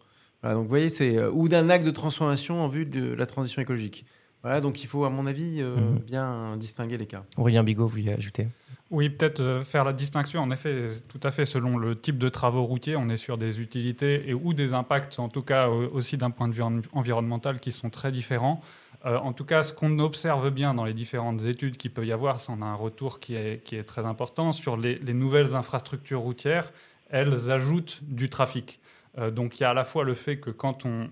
Donc 0.43 0.67
voyez, 0.67 0.89
c'est 0.89 1.17
euh, 1.17 1.31
ou 1.31 1.49
d'un 1.49 1.69
acte 1.69 1.85
de 1.85 1.91
transformation 1.91 2.63
en 2.63 2.67
vue 2.67 2.85
de 2.85 3.13
la 3.13 3.25
transition 3.25 3.61
écologique. 3.61 4.05
Voilà, 4.43 4.59
donc 4.59 4.83
il 4.83 4.87
faut, 4.87 5.05
à 5.05 5.09
mon 5.09 5.27
avis, 5.27 5.61
euh, 5.61 5.75
mhm. 5.75 5.99
bien 5.99 6.57
distinguer 6.57 6.97
les 6.97 7.05
cas. 7.05 7.23
Aurélien 7.37 7.63
Bigot, 7.63 7.87
vous 7.87 7.99
y 7.99 8.09
ajouter 8.09 8.47
Oui, 8.89 9.09
peut-être 9.09 9.41
euh, 9.41 9.63
faire 9.63 9.83
la 9.83 9.93
distinction, 9.93 10.41
en 10.41 10.49
effet, 10.49 10.87
tout 11.09 11.19
à 11.21 11.29
fait, 11.29 11.45
selon 11.45 11.77
le 11.77 11.99
type 11.99 12.17
de 12.17 12.27
travaux 12.27 12.63
routiers, 12.63 12.95
on 12.95 13.07
est 13.09 13.17
sur 13.17 13.37
des 13.37 13.59
utilités 13.59 14.29
et 14.29 14.33
ou 14.33 14.53
des 14.53 14.73
impacts, 14.73 15.19
en 15.19 15.29
tout 15.29 15.43
cas 15.43 15.67
aussi 15.67 16.17
d'un 16.17 16.31
point 16.31 16.47
de 16.47 16.53
vue 16.53 16.63
environnemental, 16.93 17.59
qui 17.59 17.71
sont 17.71 17.91
très 17.91 18.11
différents. 18.11 18.61
Euh, 19.05 19.17
en 19.17 19.33
tout 19.33 19.45
cas, 19.45 19.63
ce 19.63 19.73
qu'on 19.73 19.99
observe 19.99 20.49
bien 20.49 20.73
dans 20.73 20.85
les 20.85 20.93
différentes 20.93 21.45
études 21.45 21.77
qu'il 21.77 21.91
peut 21.91 22.05
y 22.05 22.11
avoir, 22.11 22.39
c'est 22.39 22.51
on 22.51 22.61
a 22.61 22.65
un 22.65 22.75
retour 22.75 23.19
qui 23.19 23.35
est, 23.35 23.63
qui 23.63 23.75
est 23.75 23.83
très 23.83 24.05
important 24.05 24.51
sur 24.51 24.77
les, 24.77 24.95
les 24.95 25.13
nouvelles 25.13 25.55
infrastructures 25.55 26.21
routières. 26.21 26.71
Elles 27.09 27.51
ajoutent 27.51 27.99
du 28.03 28.29
trafic. 28.29 28.79
Euh, 29.17 29.29
donc 29.29 29.59
il 29.59 29.63
y 29.63 29.65
a 29.65 29.71
à 29.71 29.73
la 29.73 29.83
fois 29.83 30.03
le 30.03 30.13
fait 30.13 30.37
que 30.37 30.49
quand 30.49 30.85
on, 30.85 31.09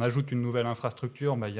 ajoute 0.00 0.32
une 0.32 0.42
nouvelle 0.42 0.66
infrastructure, 0.66 1.36
bah, 1.36 1.48
il, 1.48 1.54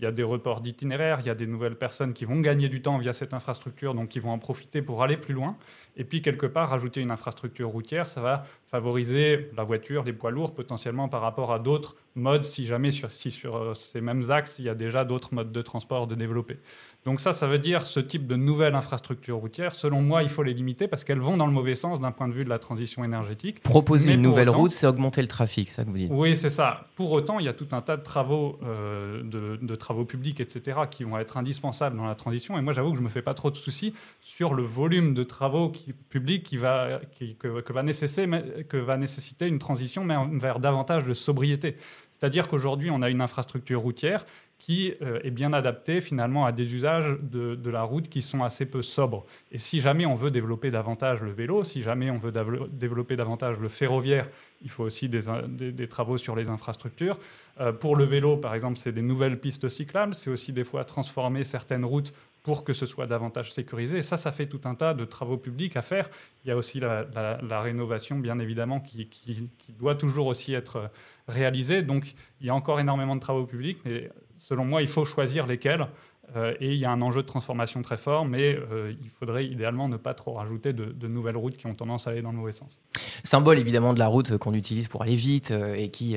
y 0.00 0.06
a, 0.06 0.12
des 0.12 0.22
reports 0.22 0.60
d'itinéraires, 0.60 1.18
il 1.20 1.26
y 1.26 1.30
a 1.30 1.34
des 1.34 1.48
nouvelles 1.48 1.74
personnes 1.74 2.12
qui 2.12 2.24
vont 2.24 2.40
gagner 2.40 2.68
du 2.68 2.80
temps 2.80 2.96
via 2.98 3.12
cette 3.12 3.34
infrastructure, 3.34 3.94
donc 3.94 4.08
qui 4.08 4.20
vont 4.20 4.30
en 4.30 4.38
profiter 4.38 4.82
pour 4.82 5.02
aller 5.02 5.16
plus 5.16 5.34
loin. 5.34 5.56
Et 5.96 6.04
puis 6.04 6.22
quelque 6.22 6.46
part, 6.46 6.70
rajouter 6.70 7.00
une 7.00 7.10
infrastructure 7.10 7.68
routière, 7.68 8.06
ça 8.06 8.20
va 8.20 8.46
favoriser 8.70 9.50
la 9.56 9.64
voiture, 9.64 10.04
les 10.04 10.12
poids 10.12 10.30
lourds 10.30 10.54
potentiellement 10.54 11.08
par 11.08 11.22
rapport 11.22 11.52
à 11.52 11.58
d'autres 11.58 11.96
modes, 12.14 12.44
si 12.44 12.66
jamais 12.66 12.90
sur, 12.90 13.10
si 13.10 13.30
sur 13.30 13.56
euh, 13.56 13.74
ces 13.74 14.00
mêmes 14.00 14.30
axes, 14.30 14.58
il 14.58 14.66
y 14.66 14.68
a 14.68 14.74
déjà 14.74 15.04
d'autres 15.04 15.34
modes 15.34 15.52
de 15.52 15.62
transport 15.62 16.06
de 16.06 16.14
développer. 16.14 16.58
Donc 17.04 17.20
ça, 17.20 17.32
ça 17.32 17.46
veut 17.46 17.58
dire 17.58 17.86
ce 17.86 18.00
type 18.00 18.26
de 18.26 18.36
nouvelles 18.36 18.74
infrastructures 18.74 19.38
routières, 19.38 19.74
selon 19.74 20.02
moi, 20.02 20.22
il 20.22 20.28
faut 20.28 20.42
les 20.42 20.52
limiter 20.52 20.88
parce 20.88 21.04
qu'elles 21.04 21.20
vont 21.20 21.36
dans 21.36 21.46
le 21.46 21.52
mauvais 21.52 21.74
sens 21.74 22.00
d'un 22.00 22.10
point 22.10 22.28
de 22.28 22.34
vue 22.34 22.44
de 22.44 22.50
la 22.50 22.58
transition 22.58 23.04
énergétique. 23.04 23.62
Proposer 23.62 24.12
une 24.12 24.22
nouvelle 24.22 24.50
route, 24.50 24.72
c'est 24.72 24.86
augmenter 24.86 25.22
le 25.22 25.28
trafic, 25.28 25.70
ça 25.70 25.84
que 25.84 25.90
vous 25.90 25.96
dites 25.96 26.10
Oui, 26.12 26.36
c'est 26.36 26.50
ça. 26.50 26.88
Pour 26.96 27.12
autant, 27.12 27.38
il 27.38 27.46
y 27.46 27.48
a 27.48 27.54
tout 27.54 27.68
un 27.72 27.80
tas 27.80 27.96
de 27.96 28.02
travaux, 28.02 28.58
euh, 28.62 29.22
de, 29.22 29.74
travaux 29.76 30.04
publics, 30.04 30.40
etc., 30.40 30.80
qui 30.90 31.04
vont 31.04 31.18
être 31.18 31.36
indispensables 31.36 31.96
dans 31.96 32.06
la 32.06 32.14
transition. 32.14 32.58
Et 32.58 32.60
moi, 32.60 32.72
j'avoue 32.72 32.90
que 32.90 32.98
je 32.98 33.02
me 33.02 33.08
fais 33.08 33.22
pas 33.22 33.34
trop 33.34 33.50
de 33.50 33.56
soucis 33.56 33.94
sur 34.20 34.52
le 34.52 34.64
volume 34.64 35.14
de 35.14 35.22
travaux 35.22 35.72
publics 36.10 36.42
qui 36.42 36.56
va, 36.56 37.00
que, 37.38 37.72
va 37.72 37.82
nécessiter, 37.82 38.26
que 38.68 38.76
va 38.76 38.96
nécessiter 38.96 39.46
une 39.46 39.58
transition 39.58 40.06
vers 40.38 40.58
davantage 40.60 41.04
de 41.04 41.14
sobriété. 41.14 41.76
C'est-à-dire 42.10 42.48
qu'aujourd'hui, 42.48 42.90
on 42.90 43.02
a 43.02 43.10
une 43.10 43.20
infrastructure 43.20 43.80
routière 43.80 44.24
qui 44.58 44.92
euh, 45.02 45.20
est 45.22 45.30
bien 45.30 45.52
adaptée 45.52 46.00
finalement 46.00 46.44
à 46.44 46.50
des 46.50 46.74
usages 46.74 47.16
de, 47.22 47.70
la 47.70 47.82
route 47.82 48.08
qui 48.08 48.22
sont 48.22 48.42
assez 48.42 48.66
peu 48.66 48.82
sobres. 48.82 49.24
Et 49.52 49.58
si 49.58 49.80
jamais 49.80 50.04
on 50.04 50.16
veut 50.16 50.32
développer 50.32 50.70
davantage 50.72 51.22
le 51.22 51.30
vélo, 51.30 51.62
si 51.62 51.80
jamais 51.80 52.10
on 52.10 52.18
veut 52.18 52.32
développer 52.72 53.14
davantage 53.14 53.58
le 53.60 53.68
ferroviaire, 53.68 54.28
il 54.62 54.70
faut 54.70 54.82
aussi 54.82 55.08
des, 55.08 55.88
travaux 55.88 56.18
sur 56.18 56.34
les 56.34 56.48
infrastructures. 56.48 57.18
Euh, 57.60 57.72
pour 57.72 57.94
le 57.94 58.04
vélo, 58.04 58.36
par 58.36 58.54
exemple, 58.54 58.78
c'est 58.78 58.92
des 58.92 59.02
nouvelles 59.02 59.38
pistes 59.38 59.68
cyclables, 59.68 60.14
c'est 60.14 60.30
aussi 60.30 60.52
des 60.52 60.64
fois 60.64 60.84
transformer 60.84 61.44
certaines 61.44 61.84
routes 61.84 62.12
pour 62.48 62.64
que 62.64 62.72
ce 62.72 62.86
soit 62.86 63.06
davantage 63.06 63.52
sécurisé. 63.52 63.98
Et 63.98 64.02
ça, 64.02 64.16
ça 64.16 64.32
fait 64.32 64.46
tout 64.46 64.62
un 64.64 64.74
tas 64.74 64.94
de 64.94 65.04
travaux 65.04 65.36
publics 65.36 65.76
à 65.76 65.82
faire. 65.82 66.08
Il 66.42 66.48
y 66.48 66.50
a 66.50 66.56
aussi 66.56 66.80
la, 66.80 67.60
rénovation, 67.60 68.18
bien 68.18 68.38
évidemment, 68.38 68.80
qui, 68.80 69.06
qui, 69.06 69.50
doit 69.78 69.94
toujours 69.94 70.28
aussi 70.28 70.54
être 70.54 70.90
réalisée. 71.28 71.82
Donc, 71.82 72.14
il 72.40 72.46
y 72.46 72.48
a 72.48 72.54
encore 72.54 72.80
énormément 72.80 73.14
de 73.16 73.20
travaux 73.20 73.44
publics, 73.44 73.80
mais 73.84 74.10
selon 74.38 74.64
moi, 74.64 74.80
il 74.80 74.88
faut 74.88 75.04
choisir 75.04 75.46
lesquels. 75.46 75.88
Euh, 76.36 76.54
et 76.60 76.72
il 76.72 76.78
y 76.78 76.84
a 76.84 76.90
un 76.90 77.00
enjeu 77.00 77.22
de 77.22 77.26
transformation 77.26 77.80
très 77.82 77.96
fort, 77.96 78.24
mais 78.26 78.54
euh, 78.70 78.92
il 79.02 79.10
faudrait 79.18 79.46
idéalement 79.46 79.88
ne 79.88 79.96
pas 79.96 80.14
trop 80.14 80.34
rajouter 80.34 80.72
de, 80.72 81.08
nouvelles 81.08 81.36
routes 81.36 81.56
qui 81.56 81.66
ont 81.66 81.74
tendance 81.74 82.06
à 82.06 82.10
aller 82.10 82.22
dans 82.22 82.32
le 82.32 82.38
mauvais 82.38 82.52
sens. 82.52 82.78
Symbole 83.24 83.58
évidemment 83.58 83.94
de 83.94 83.98
la 83.98 84.08
route 84.08 84.36
qu'on 84.36 84.54
utilise 84.54 84.88
pour 84.88 85.02
aller 85.02 85.16
vite 85.16 85.50
euh, 85.50 85.74
et 85.74 85.88
qui 85.88 86.16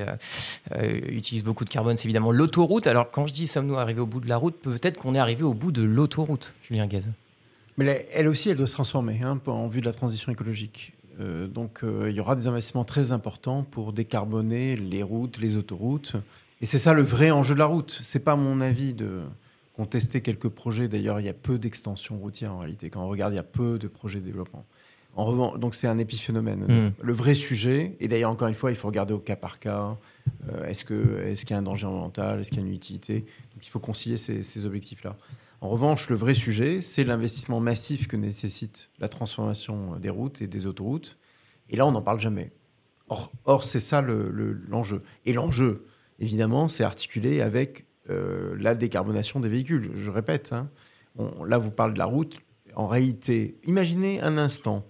utilise 1.09 1.43
beaucoup 1.43 1.65
de 1.65 1.69
carbone, 1.69 1.97
c'est 1.97 2.05
évidemment 2.05 2.31
l'autoroute. 2.31 2.87
Alors 2.87 3.11
quand 3.11 3.27
je 3.27 3.33
dis 3.33 3.47
sommes-nous 3.47 3.77
arrivés 3.77 4.01
au 4.01 4.05
bout 4.05 4.19
de 4.19 4.27
la 4.27 4.37
route, 4.37 4.55
peut-être 4.55 4.97
qu'on 4.97 5.15
est 5.15 5.19
arrivé 5.19 5.43
au 5.43 5.53
bout 5.53 5.71
de 5.71 5.81
l'autoroute, 5.81 6.53
Julien 6.63 6.87
Gaz. 6.87 7.07
Mais 7.77 8.07
elle 8.13 8.27
aussi, 8.27 8.49
elle 8.49 8.57
doit 8.57 8.67
se 8.67 8.73
transformer 8.73 9.21
hein, 9.23 9.39
en 9.47 9.67
vue 9.67 9.81
de 9.81 9.85
la 9.85 9.93
transition 9.93 10.31
écologique. 10.31 10.93
donc 11.19 11.81
il 11.83 12.11
y 12.11 12.19
aura 12.19 12.35
des 12.35 12.47
investissements 12.47 12.85
très 12.85 13.11
importants 13.11 13.63
pour 13.63 13.93
décarboner 13.93 14.75
les 14.75 15.03
routes, 15.03 15.39
les 15.39 15.55
autoroutes. 15.55 16.15
Et 16.61 16.65
c'est 16.65 16.79
ça 16.79 16.93
le 16.93 17.01
vrai 17.01 17.31
enjeu 17.31 17.53
de 17.53 17.59
la 17.59 17.65
route. 17.65 17.97
C'est 18.03 18.19
pas 18.19 18.35
mon 18.35 18.61
avis 18.61 18.93
de 18.93 19.21
ont 19.77 19.85
testé 19.85 20.21
quelques 20.21 20.49
projets. 20.49 20.87
D'ailleurs, 20.87 21.19
il 21.19 21.25
y 21.25 21.29
a 21.29 21.33
peu 21.33 21.57
d'extensions 21.57 22.17
routières 22.17 22.53
en 22.53 22.59
réalité. 22.59 22.89
Quand 22.89 23.03
on 23.03 23.07
regarde, 23.07 23.33
il 23.33 23.37
y 23.37 23.39
a 23.39 23.43
peu 23.43 23.79
de 23.79 23.87
projets 23.87 24.19
de 24.19 24.25
développement. 24.25 24.65
En 25.15 25.25
revanche, 25.25 25.59
donc 25.59 25.75
c'est 25.75 25.87
un 25.87 25.97
épiphénomène. 25.97 26.65
Mm. 26.67 26.93
Le 27.01 27.13
vrai 27.13 27.33
sujet, 27.33 27.97
et 27.99 28.07
d'ailleurs 28.07 28.31
encore 28.31 28.47
une 28.47 28.53
fois, 28.53 28.71
il 28.71 28.77
faut 28.77 28.87
regarder 28.87 29.13
au 29.13 29.19
cas 29.19 29.35
par 29.35 29.59
cas. 29.59 29.97
Euh, 30.49 30.65
est-ce 30.67 30.85
que 30.85 31.21
est-ce 31.23 31.45
qu'il 31.45 31.53
y 31.53 31.55
a 31.55 31.59
un 31.59 31.63
danger 31.63 31.85
environnemental 31.85 32.39
Est-ce 32.39 32.51
qu'il 32.51 32.61
y 32.61 32.63
a 32.63 32.67
une 32.67 32.73
utilité 32.73 33.19
Donc 33.19 33.65
il 33.65 33.69
faut 33.69 33.79
concilier 33.79 34.15
ces, 34.15 34.41
ces 34.41 34.65
objectifs-là. 34.65 35.17
En 35.59 35.69
revanche, 35.69 36.09
le 36.09 36.15
vrai 36.15 36.33
sujet, 36.33 36.81
c'est 36.81 37.03
l'investissement 37.03 37.59
massif 37.59 38.07
que 38.07 38.15
nécessite 38.15 38.89
la 38.99 39.09
transformation 39.09 39.99
des 39.99 40.09
routes 40.09 40.41
et 40.41 40.47
des 40.47 40.65
autoroutes. 40.65 41.17
Et 41.69 41.75
là, 41.75 41.85
on 41.85 41.91
n'en 41.91 42.01
parle 42.01 42.19
jamais. 42.19 42.51
Or, 43.09 43.31
or 43.45 43.63
c'est 43.65 43.81
ça 43.81 44.01
l'enjeu. 44.01 44.97
Le, 44.97 45.03
et 45.25 45.33
l'enjeu, 45.33 45.85
évidemment, 46.19 46.69
c'est 46.69 46.83
articulé 46.83 47.41
avec 47.41 47.85
la 48.07 48.75
décarbonation 48.75 49.39
des 49.39 49.49
véhicules. 49.49 49.91
Je 49.95 50.11
répète, 50.11 50.53
hein. 50.53 50.69
là 51.45 51.57
vous 51.57 51.71
parlez 51.71 51.93
de 51.93 51.99
la 51.99 52.05
route. 52.05 52.39
En 52.75 52.87
réalité, 52.87 53.57
imaginez 53.65 54.21
un 54.21 54.37
instant 54.37 54.85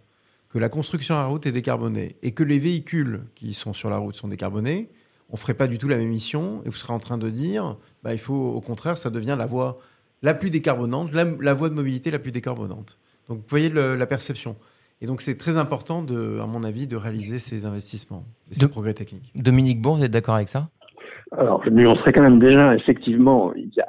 que 0.50 0.60
la 0.60 0.70
construction 0.70 1.16
à 1.16 1.20
la 1.20 1.26
route 1.26 1.46
est 1.46 1.52
décarbonée 1.52 2.18
et 2.22 2.32
que 2.32 2.44
les 2.44 2.60
véhicules 2.60 3.22
qui 3.36 3.54
sont 3.54 3.74
sur 3.74 3.90
la 3.90 3.98
route 3.98 4.16
sont 4.16 4.28
décarbonés, 4.28 4.90
on 5.30 5.36
ne 5.36 5.40
ferait 5.40 5.54
pas 5.54 5.68
du 5.68 5.78
tout 5.78 5.88
la 5.88 5.98
même 5.98 6.10
mission 6.10 6.62
et 6.66 6.70
vous 6.70 6.76
serez 6.76 6.94
en 6.94 7.00
train 7.00 7.18
de 7.18 7.30
dire, 7.30 7.78
bah, 8.04 8.14
il 8.14 8.20
faut 8.20 8.34
au 8.34 8.62
contraire, 8.62 8.98
ça 8.98 9.10
devient 9.10 9.36
la 9.38 9.46
voie 9.46 9.78
la 10.22 10.34
plus 10.34 10.50
décarbonante, 10.50 11.12
la, 11.14 11.54
voie 11.54 11.70
de 11.70 11.74
mobilité 11.74 12.12
la 12.12 12.20
plus 12.20 12.32
décarbonante. 12.32 13.00
Donc 13.28 13.40
vous 13.40 13.46
voyez 13.48 13.70
la 13.70 14.06
perception. 14.06 14.58
Et 15.00 15.08
donc 15.08 15.22
c'est 15.22 15.38
très 15.38 15.58
important, 15.58 16.04
de, 16.04 16.40
à 16.40 16.46
mon 16.46 16.64
avis, 16.64 16.86
de 16.86 16.96
réaliser 16.96 17.40
ces 17.40 17.66
investissements 17.66 18.26
et 18.52 18.56
ces 18.56 18.68
progrès 18.68 18.94
techniques. 18.94 19.32
Dominique 19.36 19.82
Bon, 19.82 19.96
vous 19.96 20.04
êtes 20.04 20.12
d'accord 20.12 20.36
avec 20.36 20.50
ça? 20.50 20.70
Alors, 21.38 21.64
je 21.64 21.70
nuancerais 21.70 22.12
quand 22.12 22.22
même 22.22 22.40
déjà, 22.40 22.76
effectivement, 22.76 23.54
il 23.54 23.70
y, 23.74 23.80
a, 23.80 23.88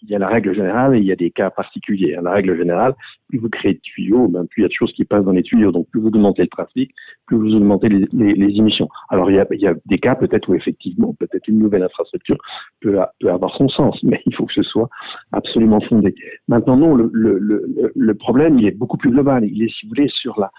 il 0.00 0.10
y 0.10 0.14
a 0.14 0.18
la 0.20 0.28
règle 0.28 0.54
générale 0.54 0.94
et 0.94 0.98
il 0.98 1.04
y 1.04 1.10
a 1.10 1.16
des 1.16 1.32
cas 1.32 1.50
particuliers. 1.50 2.16
La 2.22 2.30
règle 2.30 2.56
générale, 2.56 2.94
plus 3.28 3.38
vous 3.40 3.48
créez 3.48 3.74
de 3.74 3.80
tuyaux, 3.80 4.28
ben, 4.28 4.46
plus 4.46 4.60
il 4.60 4.62
y 4.62 4.64
a 4.66 4.68
de 4.68 4.72
choses 4.72 4.92
qui 4.92 5.04
passent 5.04 5.24
dans 5.24 5.32
les 5.32 5.42
tuyaux. 5.42 5.72
Donc, 5.72 5.88
plus 5.90 6.00
vous 6.00 6.06
augmentez 6.06 6.42
le 6.42 6.48
trafic, 6.48 6.92
plus 7.26 7.36
vous 7.36 7.56
augmentez 7.56 7.88
les, 7.88 8.06
les, 8.12 8.34
les 8.34 8.56
émissions. 8.58 8.88
Alors, 9.08 9.28
il 9.28 9.34
y, 9.34 9.40
a, 9.40 9.46
il 9.50 9.60
y 9.60 9.66
a 9.66 9.74
des 9.86 9.98
cas 9.98 10.14
peut-être 10.14 10.48
où 10.48 10.54
effectivement, 10.54 11.14
peut-être 11.14 11.48
une 11.48 11.58
nouvelle 11.58 11.82
infrastructure 11.82 12.38
peut, 12.80 13.00
peut, 13.18 13.30
avoir 13.30 13.56
son 13.56 13.68
sens, 13.68 14.00
mais 14.04 14.22
il 14.26 14.34
faut 14.36 14.46
que 14.46 14.54
ce 14.54 14.62
soit 14.62 14.88
absolument 15.32 15.80
fondé. 15.80 16.14
Maintenant, 16.46 16.76
non, 16.76 16.94
le, 16.94 17.10
le, 17.12 17.38
le, 17.38 17.92
le 17.92 18.14
problème, 18.14 18.56
il 18.56 18.66
est 18.66 18.78
beaucoup 18.78 18.98
plus 18.98 19.10
global. 19.10 19.44
Il 19.44 19.64
est, 19.64 19.68
si 19.68 19.84
vous 19.84 19.90
voulez, 19.96 20.08
sur 20.08 20.38
la, 20.38 20.52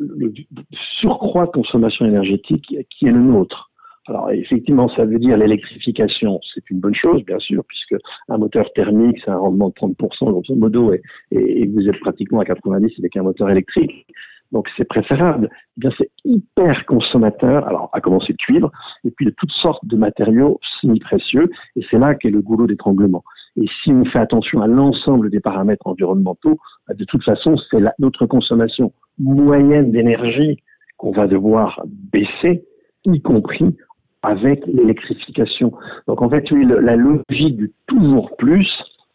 le 0.00 0.32
surcroît 0.72 1.46
de 1.46 1.52
consommation 1.52 2.04
énergétique 2.04 2.74
qui 2.90 3.06
est 3.06 3.12
le 3.12 3.20
nôtre. 3.20 3.71
Alors 4.08 4.30
effectivement, 4.32 4.88
ça 4.88 5.04
veut 5.04 5.18
dire 5.18 5.36
l'électrification, 5.36 6.40
c'est 6.54 6.68
une 6.70 6.80
bonne 6.80 6.94
chose, 6.94 7.24
bien 7.24 7.38
sûr, 7.38 7.64
puisque 7.64 7.94
un 8.28 8.36
moteur 8.36 8.72
thermique, 8.72 9.20
c'est 9.24 9.30
un 9.30 9.38
rendement 9.38 9.68
de 9.68 9.74
30% 9.74 10.30
grosso 10.30 10.54
modo, 10.56 10.92
et, 10.92 11.66
vous 11.68 11.88
êtes 11.88 12.00
pratiquement 12.00 12.40
à 12.40 12.44
90 12.44 12.94
avec 12.98 13.16
un 13.16 13.22
moteur 13.22 13.48
électrique. 13.48 14.06
Donc 14.50 14.68
c'est 14.76 14.84
préférable. 14.84 15.48
Eh 15.52 15.80
bien, 15.80 15.90
c'est 15.96 16.10
hyper 16.24 16.84
consommateur. 16.84 17.66
Alors 17.66 17.88
à 17.92 18.00
commencer 18.00 18.32
de 18.32 18.38
cuivre, 18.38 18.70
et 19.04 19.10
puis 19.10 19.24
de 19.24 19.30
toutes 19.30 19.52
sortes 19.52 19.86
de 19.86 19.96
matériaux 19.96 20.58
semi-précieux. 20.80 21.48
Et 21.76 21.82
c'est 21.90 21.98
là 21.98 22.14
qu'est 22.14 22.30
le 22.30 22.42
goulot 22.42 22.66
d'étranglement. 22.66 23.22
Et 23.56 23.66
si 23.82 23.92
on 23.92 24.04
fait 24.04 24.18
attention 24.18 24.60
à 24.60 24.66
l'ensemble 24.66 25.30
des 25.30 25.40
paramètres 25.40 25.86
environnementaux, 25.86 26.58
bah, 26.88 26.94
de 26.94 27.04
toute 27.04 27.22
façon, 27.22 27.56
c'est 27.56 27.78
notre 27.98 28.26
consommation 28.26 28.92
moyenne 29.18 29.92
d'énergie 29.92 30.58
qu'on 30.96 31.12
va 31.12 31.26
devoir 31.28 31.80
baisser, 31.86 32.64
y 33.04 33.20
compris 33.22 33.74
avec 34.22 34.64
l'électrification. 34.66 35.72
Donc 36.06 36.22
en 36.22 36.30
fait, 36.30 36.50
oui, 36.50 36.64
la 36.66 36.96
logique 36.96 37.56
du 37.56 37.72
toujours 37.86 38.36
plus 38.36 38.68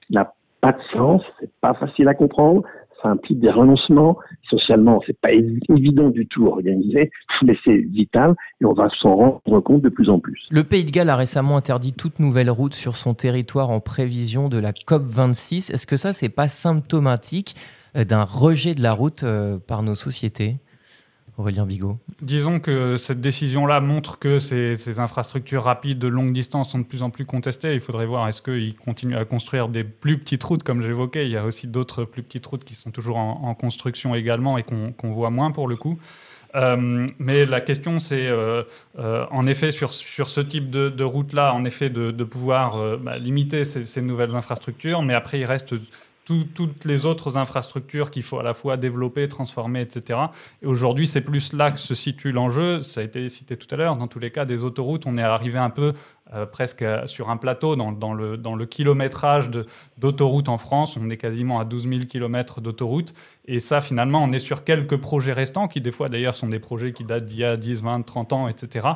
n'a 0.10 0.34
pas 0.62 0.74
de 0.74 0.82
sens, 0.94 1.22
c'est 1.40 1.52
pas 1.62 1.74
facile 1.74 2.08
à 2.08 2.14
comprendre, 2.14 2.64
ça 3.02 3.10
implique 3.10 3.40
des 3.40 3.52
renoncements. 3.52 4.18
Socialement, 4.50 5.02
c'est 5.06 5.20
pas 5.20 5.32
évident 5.32 6.10
du 6.10 6.28
tout 6.28 6.48
organisé, 6.48 7.12
mais 7.44 7.58
c'est 7.64 7.78
vital 7.78 8.36
et 8.62 8.66
on 8.66 8.74
va 8.74 8.90
s'en 8.90 9.16
rendre 9.16 9.60
compte 9.62 9.82
de 9.82 9.90
plus 9.90 10.10
en 10.10 10.20
plus. 10.20 10.48
Le 10.50 10.64
Pays 10.64 10.86
de 10.86 10.92
Galles 10.92 11.10
a 11.10 11.16
récemment 11.16 11.58
interdit 11.58 11.94
toute 11.94 12.20
nouvelle 12.20 12.50
route 12.50 12.74
sur 12.74 12.96
son 12.96 13.14
territoire 13.14 13.70
en 13.70 13.80
prévision 13.80 14.50
de 14.50 14.58
la 14.58 14.74
COP 14.74 15.04
26. 15.04 15.70
Est-ce 15.70 15.88
que 15.88 15.98
ça, 15.98 16.14
c'est 16.14 16.30
pas 16.30 16.48
symptomatique 16.48 17.56
euh, 17.96 18.04
d'un 18.04 18.24
rejet 18.24 18.74
de 18.74 18.82
la 18.82 18.94
route 18.94 19.24
euh, 19.24 19.58
par 19.60 19.84
nos 19.84 19.96
sociétés? 19.96 20.56
Aurélien 21.38 21.66
Bigot 21.66 22.00
Disons 22.22 22.60
que 22.60 22.98
cette 22.98 23.22
décision-là 23.22 23.80
montre 23.80 24.18
que 24.18 24.40
ces, 24.40 25.00
infrastructures 25.00 25.64
rapides 25.64 26.00
de 26.00 26.08
longue 26.08 26.34
distance 26.34 26.72
sont 26.72 26.80
de 26.80 26.84
plus 26.84 27.04
en 27.04 27.12
plus 27.12 27.26
contestées. 27.26 27.76
Il 27.76 27.80
faudrait 27.80 28.08
voir 28.08 28.28
est-ce 28.28 28.42
qu'ils 28.42 28.76
continuent 28.76 29.18
à 29.18 29.26
construire 29.26 29.70
des 29.70 29.84
plus 29.84 30.18
petites 30.18 30.44
routes, 30.44 30.64
comme 30.64 30.82
j'évoquais. 30.82 31.26
Il 31.26 31.32
y 31.32 31.38
a 31.38 31.46
aussi 31.46 31.68
d'autres 31.68 32.06
plus 32.06 32.24
petites 32.24 32.46
routes 32.46 32.64
qui 32.64 32.74
sont 32.74 32.90
toujours 32.90 33.18
en, 33.18 33.54
construction 33.54 34.16
également 34.16 34.58
et 34.58 34.64
qu'on 34.64 35.12
voit 35.12 35.30
moins 35.30 35.52
pour 35.52 35.68
le 35.68 35.76
coup. 35.76 36.00
Euh, 36.56 37.08
mais 37.20 37.46
la 37.46 37.62
question, 37.62 38.00
c'est 38.00 38.28
euh, 38.28 38.64
euh, 38.98 39.26
en 39.32 39.46
effet 39.48 39.72
sur, 39.72 39.94
ce 39.94 40.42
type 40.42 40.70
de, 40.70 41.04
route-là, 41.04 41.54
en 41.54 41.66
effet 41.66 41.90
de, 41.90 42.24
pouvoir 42.24 42.98
bah, 42.98 43.18
limiter 43.18 43.64
ces, 43.64 44.02
nouvelles 44.02 44.36
infrastructures, 44.36 45.02
mais 45.02 45.14
après 45.14 45.40
il 45.40 45.46
reste 45.46 45.76
toutes 46.54 46.86
les 46.86 47.06
autres 47.06 47.38
infrastructures 47.38 48.12
qu'il 48.12 48.24
faut 48.24 48.40
à 48.40 48.44
la 48.44 48.54
fois 48.54 48.78
développer, 48.78 49.28
transformer, 49.30 49.82
etc. 49.82 50.20
Et 50.62 50.66
aujourd'hui, 50.66 51.08
c'est 51.08 51.22
plus 51.22 51.54
là 51.54 51.72
que 51.72 51.80
se 51.80 51.96
situe 51.96 52.32
l'enjeu. 52.32 52.82
Ça 52.82 53.02
a 53.02 53.04
été 53.04 53.30
cité 53.30 53.56
tout 53.56 53.68
à 53.74 53.78
l'heure. 53.78 53.96
Dans 53.96 54.08
tous 54.08 54.20
les 54.20 54.32
cas, 54.32 54.46
des 54.46 54.64
autoroutes, 54.64 55.06
on 55.06 55.18
est 55.18 55.24
arrivé 55.24 55.58
un 55.58 55.70
peu 55.70 55.94
euh, 56.34 56.46
presque 56.46 56.84
sur 57.06 57.30
un 57.30 57.38
plateau 57.38 57.78
dans, 57.78 58.14
le, 58.14 58.66
kilométrage 58.66 59.50
d'autoroutes 59.98 60.50
en 60.50 60.58
France. 60.58 60.98
On 60.98 61.10
est 61.10 61.16
quasiment 61.16 61.58
à 61.60 61.64
12 61.64 61.88
000 61.88 62.02
km 62.02 62.60
d'autoroutes. 62.60 63.14
Et 63.46 63.62
ça, 63.62 63.80
finalement, 63.80 64.22
on 64.22 64.34
est 64.34 64.40
sur 64.40 64.66
quelques 64.66 64.98
projets 64.98 65.32
restants, 65.32 65.70
qui 65.70 65.80
des 65.80 65.92
fois 65.92 66.10
d'ailleurs 66.10 66.36
sont 66.36 66.50
des 66.50 66.60
projets 66.60 66.92
qui 66.92 67.06
datent 67.06 67.24
d'il 67.24 67.38
y 67.38 67.46
a 67.46 67.56
10, 67.56 67.82
20, 67.82 68.02
30 68.02 68.34
ans, 68.34 68.48
etc. 68.50 68.88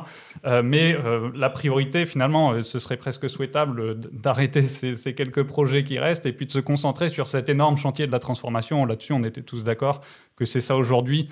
Euh, 0.44 0.62
mais 0.62 0.94
euh, 0.94 1.30
la 1.34 1.48
priorité, 1.48 2.04
finalement, 2.04 2.62
ce 2.62 2.78
serait 2.78 2.98
presque 2.98 3.30
souhaitable 3.30 3.98
d'arrêter 3.98 4.64
ces, 4.64 5.14
quelques 5.14 5.44
projets 5.44 5.84
qui 5.84 5.98
restent 5.98 6.26
et 6.26 6.32
puis 6.32 6.44
de 6.44 6.50
se 6.50 6.58
concentrer 6.58 7.08
sur 7.08 7.28
cet 7.28 7.48
énorme 7.48 7.78
chantier 7.78 8.06
de 8.06 8.12
la 8.12 8.18
transformation. 8.18 8.84
Là-dessus, 8.84 9.14
on 9.14 9.22
était 9.22 9.42
tous 9.42 9.64
d'accord 9.64 10.02
que 10.36 10.44
c'est 10.44 10.60
ça 10.60 10.76
aujourd'hui 10.76 11.28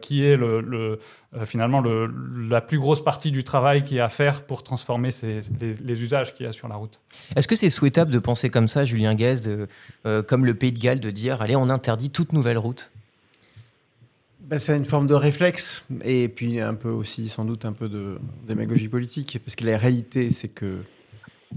qui 0.00 0.24
est 0.24 0.36
le, 0.36 0.60
le 0.60 0.98
finalement 1.44 1.80
le, 1.80 2.10
la 2.48 2.60
plus 2.60 2.78
grosse 2.78 3.04
partie 3.04 3.30
du 3.30 3.44
travail 3.44 3.84
qui 3.84 3.98
est 3.98 4.00
à 4.00 4.08
faire 4.08 4.46
pour 4.46 4.62
transformer 4.62 5.10
ces, 5.10 5.37
les, 5.60 6.02
usages 6.02 6.34
qu'il 6.34 6.46
y 6.46 6.48
a 6.48 6.52
sur 6.52 6.68
la 6.68 6.76
route. 6.76 7.00
Est-ce 7.36 7.48
que 7.48 7.56
c'est 7.56 7.70
souhaitable 7.70 8.10
de 8.10 8.18
penser 8.18 8.50
comme 8.50 8.68
ça, 8.68 8.84
Julien 8.84 9.14
Guest, 9.14 9.48
euh, 10.06 10.22
comme 10.22 10.44
le 10.44 10.54
Pays 10.54 10.72
de 10.72 10.78
Galles, 10.78 11.00
de 11.00 11.10
dire 11.10 11.42
allez, 11.42 11.56
on 11.56 11.68
interdit 11.68 12.10
toute 12.10 12.32
nouvelle 12.32 12.58
route? 12.58 12.90
Ben, 14.48 14.58
C'est 14.58 14.76
une 14.76 14.86
forme 14.86 15.06
de 15.06 15.14
réflexe 15.14 15.84
et 16.04 16.28
puis 16.28 16.58
un 16.60 16.74
peu 16.74 16.88
aussi, 16.88 17.28
sans 17.28 17.44
doute, 17.44 17.66
un 17.66 17.72
peu 17.72 17.88
de 17.88 18.18
démagogie 18.46 18.88
politique. 18.88 19.38
Parce 19.44 19.56
que 19.56 19.64
la 19.64 19.76
réalité, 19.76 20.30
c'est 20.30 20.48
que, 20.48 20.78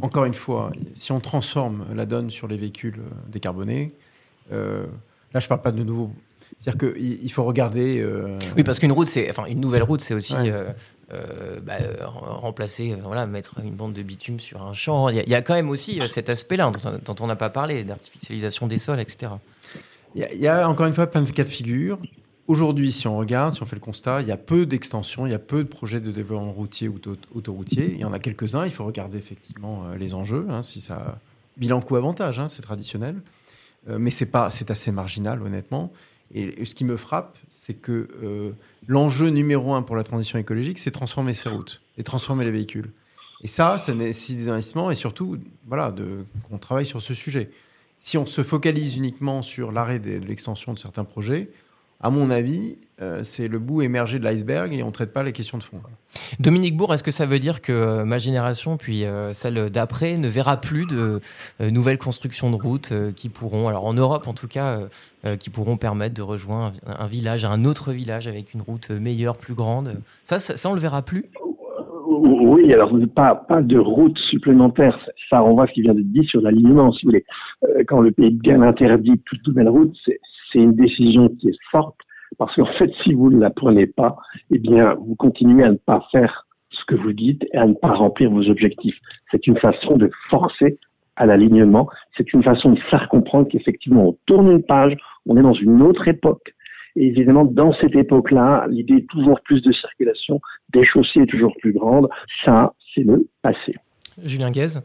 encore 0.01 0.25
une 0.25 0.33
fois, 0.33 0.73
si 0.93 1.13
on 1.13 1.21
transforme 1.21 1.85
la 1.95 2.05
donne 2.05 2.29
sur 2.29 2.49
les 2.49 2.57
véhicules 2.57 2.99
euh, 2.99 3.29
décarbonés, 3.29 3.93
euh, 4.51 4.85
là, 5.33 5.39
je 5.39 5.45
ne 5.45 5.49
parle 5.49 5.61
pas 5.61 5.71
de 5.71 5.83
nouveau 5.83 6.11
c'est-à-dire 6.59 6.93
qu'il 6.93 7.31
faut 7.31 7.43
regarder. 7.43 8.05
Oui, 8.55 8.63
parce 8.63 8.79
qu'une 8.79 8.91
route, 8.91 9.07
c'est, 9.07 9.29
enfin, 9.29 9.45
une 9.45 9.59
nouvelle 9.59 9.83
route, 9.83 10.01
c'est 10.01 10.13
aussi 10.13 10.35
euh, 11.13 11.59
bah, 11.61 11.73
remplacer, 12.07 12.93
euh, 12.93 12.97
voilà, 13.03 13.27
mettre 13.27 13.59
une 13.61 13.75
bande 13.75 13.91
de 13.91 14.01
bitume 14.01 14.39
sur 14.39 14.61
un 14.61 14.71
champ. 14.71 15.09
Il 15.09 15.17
y, 15.17 15.35
a, 15.35 15.41
quand 15.41 15.53
même 15.53 15.69
aussi 15.69 15.99
euh, 15.99 16.07
cet 16.07 16.29
aspect-là 16.29 16.71
dont, 17.03 17.15
on 17.19 17.27
n'a 17.27 17.35
pas 17.35 17.49
parlé, 17.49 17.83
d'artificialisation 17.83 18.67
des 18.67 18.77
sols, 18.77 19.01
etc. 19.01 19.33
Il 20.15 20.21
y, 20.21 20.47
a 20.47 20.69
encore 20.69 20.85
une 20.85 20.93
fois 20.93 21.07
plein 21.07 21.21
de 21.21 21.29
cas 21.29 21.43
de 21.43 21.49
figure. 21.49 21.99
Aujourd'hui, 22.47 22.93
si 22.93 23.07
on 23.07 23.17
regarde, 23.17 23.53
si 23.53 23.61
on 23.61 23.65
fait 23.65 23.75
le 23.75 23.81
constat, 23.81 24.21
il 24.21 24.27
y 24.27 24.31
a 24.31 24.37
peu 24.37 24.65
d'extensions, 24.65 25.25
il 25.25 25.31
y 25.31 25.35
a 25.35 25.39
peu 25.39 25.63
de 25.63 25.69
projets 25.69 25.99
de 25.99 26.11
développement 26.11 26.53
routier 26.53 26.87
ou 26.87 26.97
autoroutier. 27.35 27.91
Il 27.93 27.99
y 27.99 28.05
en 28.05 28.13
a 28.13 28.19
quelques-uns. 28.19 28.65
Il 28.65 28.71
faut 28.71 28.85
regarder 28.85 29.17
effectivement 29.17 29.83
les 29.99 30.13
enjeux, 30.13 30.47
hein, 30.49 30.61
si 30.61 30.79
ça 30.79 31.19
bilan 31.57 31.81
coût 31.81 31.97
avantage, 31.97 32.39
hein, 32.39 32.47
c'est 32.47 32.61
traditionnel. 32.61 33.15
mais 33.87 34.11
c'est 34.11 34.25
pas, 34.27 34.49
c'est 34.49 34.71
assez 34.71 34.91
marginal, 34.91 35.41
honnêtement. 35.41 35.91
Et, 36.33 36.65
ce 36.65 36.75
qui 36.75 36.85
me 36.85 36.95
frappe, 36.97 37.37
c'est 37.49 37.73
que 37.73 38.53
l'enjeu 38.87 39.29
numéro 39.29 39.73
un 39.73 39.81
pour 39.81 39.95
la 39.95 40.03
transition 40.03 40.39
écologique, 40.39 40.79
c'est 40.79 40.91
transformer 40.91 41.33
ces 41.33 41.49
routes 41.49 41.81
et 41.97 42.03
transformer 42.03 42.45
les 42.45 42.51
véhicules. 42.51 42.91
Et 43.43 43.47
ça, 43.47 43.77
ça 43.77 43.93
nécessite 43.93 44.37
des 44.37 44.49
investissements 44.49 44.91
et 44.91 44.95
surtout, 44.95 45.37
voilà, 45.67 45.93
qu'on 46.49 46.57
travaille 46.57 46.85
sur 46.85 47.01
ce 47.01 47.13
sujet. 47.13 47.49
Si 47.99 48.17
on 48.17 48.25
se 48.25 48.43
focalise 48.43 48.97
uniquement 48.97 49.41
sur 49.41 49.71
l'arrêt 49.71 49.99
de 49.99 50.17
l'extension 50.25 50.73
de 50.73 50.79
certains 50.79 51.03
projets, 51.03 51.49
à 52.01 52.09
mon 52.09 52.29
avis, 52.29 52.77
euh, 53.01 53.21
c'est 53.23 53.47
le 53.47 53.59
bout 53.59 53.81
émergé 53.81 54.19
de 54.19 54.23
l'iceberg 54.23 54.73
et 54.73 54.83
on 54.83 54.87
ne 54.87 54.91
traite 54.91 55.13
pas 55.13 55.23
les 55.23 55.31
questions 55.31 55.57
de 55.57 55.63
fond. 55.63 55.81
Dominique 56.39 56.75
Bourg, 56.75 56.93
est-ce 56.93 57.03
que 57.03 57.11
ça 57.11 57.25
veut 57.25 57.39
dire 57.39 57.61
que 57.61 57.71
euh, 57.71 58.05
ma 58.05 58.17
génération, 58.17 58.77
puis 58.77 59.05
euh, 59.05 59.33
celle 59.33 59.69
d'après, 59.69 60.17
ne 60.17 60.27
verra 60.27 60.59
plus 60.59 60.85
de 60.85 61.21
nouvelles 61.59 61.97
constructions 61.97 62.49
de 62.49 62.55
routes 62.55 62.93
qui 63.15 63.29
pourront, 63.29 63.67
alors 63.67 63.85
en 63.85 63.93
Europe 63.93 64.27
en 64.27 64.33
tout 64.33 64.47
cas, 64.47 64.79
qui 65.39 65.49
pourront 65.49 65.77
permettre 65.77 66.15
de 66.15 66.21
rejoindre 66.21 66.73
un, 66.85 67.07
village, 67.07 67.45
un 67.45 67.65
autre 67.65 67.91
village 67.91 68.27
avec 68.27 68.53
une 68.53 68.61
route 68.61 68.89
meilleure, 68.89 69.37
plus 69.37 69.53
grande? 69.53 70.01
Ça, 70.25 70.39
ça, 70.39 70.57
ça, 70.57 70.69
on 70.69 70.73
le 70.73 70.79
verra 70.79 71.03
plus? 71.03 71.25
Oui, 72.63 72.73
alors 72.73 72.91
pas, 73.15 73.61
de 73.61 73.77
route 73.77 74.17
supplémentaire. 74.17 74.97
Ça 75.29 75.39
renvoie 75.39 75.65
à 75.65 75.67
ce 75.67 75.73
qui 75.73 75.81
vient 75.81 75.93
d'être 75.93 76.11
dit 76.11 76.25
sur 76.25 76.41
l'alignement, 76.41 76.91
si 76.91 77.05
vous 77.05 77.11
voulez. 77.11 77.25
Euh, 77.63 77.83
quand 77.87 78.01
le 78.01 78.11
Pays 78.11 78.31
de 78.31 78.41
Galles 78.41 78.63
interdit 78.63 79.19
toute 79.25 79.45
nouvelle 79.47 79.69
route, 79.69 79.95
c'est 80.05 80.59
une 80.59 80.73
décision 80.73 81.29
qui 81.29 81.49
est 81.49 81.57
forte, 81.71 81.97
parce 82.37 82.55
qu'en 82.55 82.65
fait, 82.65 82.91
si 83.03 83.13
vous 83.13 83.29
ne 83.29 83.39
la 83.39 83.49
prenez 83.49 83.87
pas, 83.87 84.17
eh 84.51 84.59
bien, 84.59 84.95
vous 84.95 85.15
continuez 85.15 85.63
à 85.63 85.71
ne 85.71 85.77
pas 85.77 86.05
faire 86.11 86.47
ce 86.69 86.85
que 86.85 86.95
vous 86.95 87.13
dites 87.13 87.45
et 87.53 87.57
à 87.57 87.65
ne 87.65 87.73
pas 87.73 87.93
remplir 87.93 88.31
vos 88.31 88.49
objectifs. 88.49 88.97
C'est 89.31 89.47
une 89.47 89.57
façon 89.57 89.97
de 89.97 90.09
forcer 90.29 90.77
à 91.17 91.25
l'alignement. 91.25 91.89
C'est 92.15 92.31
une 92.33 92.43
façon 92.43 92.71
de 92.71 92.79
faire 92.79 93.09
comprendre 93.09 93.47
qu'effectivement, 93.49 94.09
on 94.09 94.17
tourne 94.25 94.49
une 94.51 94.63
page, 94.63 94.95
on 95.25 95.37
est 95.37 95.41
dans 95.41 95.53
une 95.53 95.81
autre 95.81 96.07
époque 96.07 96.53
et 96.95 97.07
évidemment, 97.07 97.45
dans 97.45 97.73
cette 97.73 97.95
époque-là, 97.95 98.65
l'idée 98.69 99.05
toujours 99.09 99.39
plus 99.41 99.61
de 99.61 99.71
circulation, 99.71 100.41
des 100.73 100.83
chaussées 100.83 101.25
toujours 101.25 101.53
plus 101.59 101.73
grandes, 101.73 102.09
ça, 102.45 102.73
c'est 102.93 103.03
le 103.03 103.27
passé. 103.41 103.75
Julien 104.23 104.51
Guez 104.51 104.79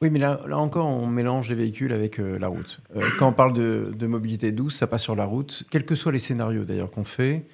oui, 0.00 0.10
mais 0.10 0.18
là, 0.18 0.40
là, 0.48 0.58
encore, 0.58 0.88
on 0.88 1.06
mélange 1.06 1.48
les 1.48 1.54
véhicules 1.54 1.92
avec 1.92 2.18
euh, 2.18 2.36
la 2.36 2.48
route. 2.48 2.80
Euh, 2.96 3.08
quand 3.20 3.28
on 3.28 3.32
parle 3.32 3.52
de, 3.52 3.92
de, 3.96 4.06
mobilité 4.08 4.50
douce, 4.50 4.74
ça 4.74 4.88
passe 4.88 5.04
sur 5.04 5.14
la 5.14 5.24
route, 5.24 5.62
quels 5.70 5.84
que 5.84 5.94
soient 5.94 6.10
les 6.10 6.18
scénarios 6.18 6.64
d'ailleurs 6.64 6.90
qu'on 6.90 7.04
fait. 7.04 7.44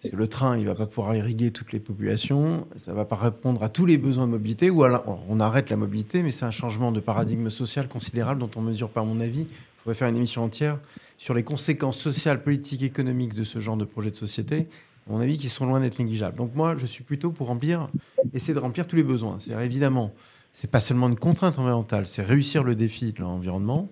Parce 0.00 0.12
que 0.12 0.16
le 0.16 0.28
train, 0.28 0.56
il 0.56 0.64
va 0.64 0.76
pas 0.76 0.86
pouvoir 0.86 1.16
irriguer 1.16 1.50
toutes 1.50 1.72
les 1.72 1.80
populations, 1.80 2.68
ça 2.76 2.92
va 2.92 3.04
pas 3.04 3.16
répondre 3.16 3.64
à 3.64 3.68
tous 3.68 3.84
les 3.84 3.98
besoins 3.98 4.26
de 4.26 4.30
mobilité, 4.30 4.70
ou 4.70 4.84
alors 4.84 5.24
on 5.28 5.40
arrête 5.40 5.70
la 5.70 5.76
mobilité, 5.76 6.22
mais 6.22 6.30
c'est 6.30 6.44
un 6.44 6.52
changement 6.52 6.92
de 6.92 7.00
paradigme 7.00 7.50
social 7.50 7.88
considérable 7.88 8.40
dont 8.40 8.50
on 8.54 8.60
mesure 8.60 8.90
pas, 8.90 9.00
à 9.00 9.04
mon 9.04 9.18
avis. 9.18 9.48
Il 9.78 9.82
faudrait 9.84 9.94
faire 9.94 10.08
une 10.08 10.16
émission 10.16 10.44
entière 10.44 10.78
sur 11.16 11.34
les 11.34 11.42
conséquences 11.42 11.98
sociales, 11.98 12.42
politiques, 12.42 12.82
économiques 12.82 13.34
de 13.34 13.44
ce 13.44 13.60
genre 13.60 13.76
de 13.76 13.84
projet 13.84 14.10
de 14.10 14.16
société, 14.16 14.68
à 15.08 15.12
mon 15.12 15.20
avis, 15.20 15.36
qui 15.36 15.48
sont 15.48 15.66
loin 15.66 15.80
d'être 15.80 15.98
négligeables. 15.98 16.36
Donc 16.36 16.54
moi, 16.54 16.76
je 16.76 16.86
suis 16.86 17.04
plutôt 17.04 17.30
pour 17.30 17.46
remplir, 17.46 17.88
essayer 18.34 18.54
de 18.54 18.58
remplir 18.58 18.86
tous 18.86 18.96
les 18.96 19.02
besoins. 19.02 19.38
C'est-à-dire, 19.38 19.62
évidemment, 19.62 20.12
c'est 20.52 20.70
pas 20.70 20.80
seulement 20.80 21.08
une 21.08 21.18
contrainte 21.18 21.58
environnementale, 21.58 22.06
c'est 22.06 22.22
réussir 22.22 22.62
le 22.62 22.74
défi 22.74 23.12
de 23.12 23.20
l'environnement, 23.20 23.88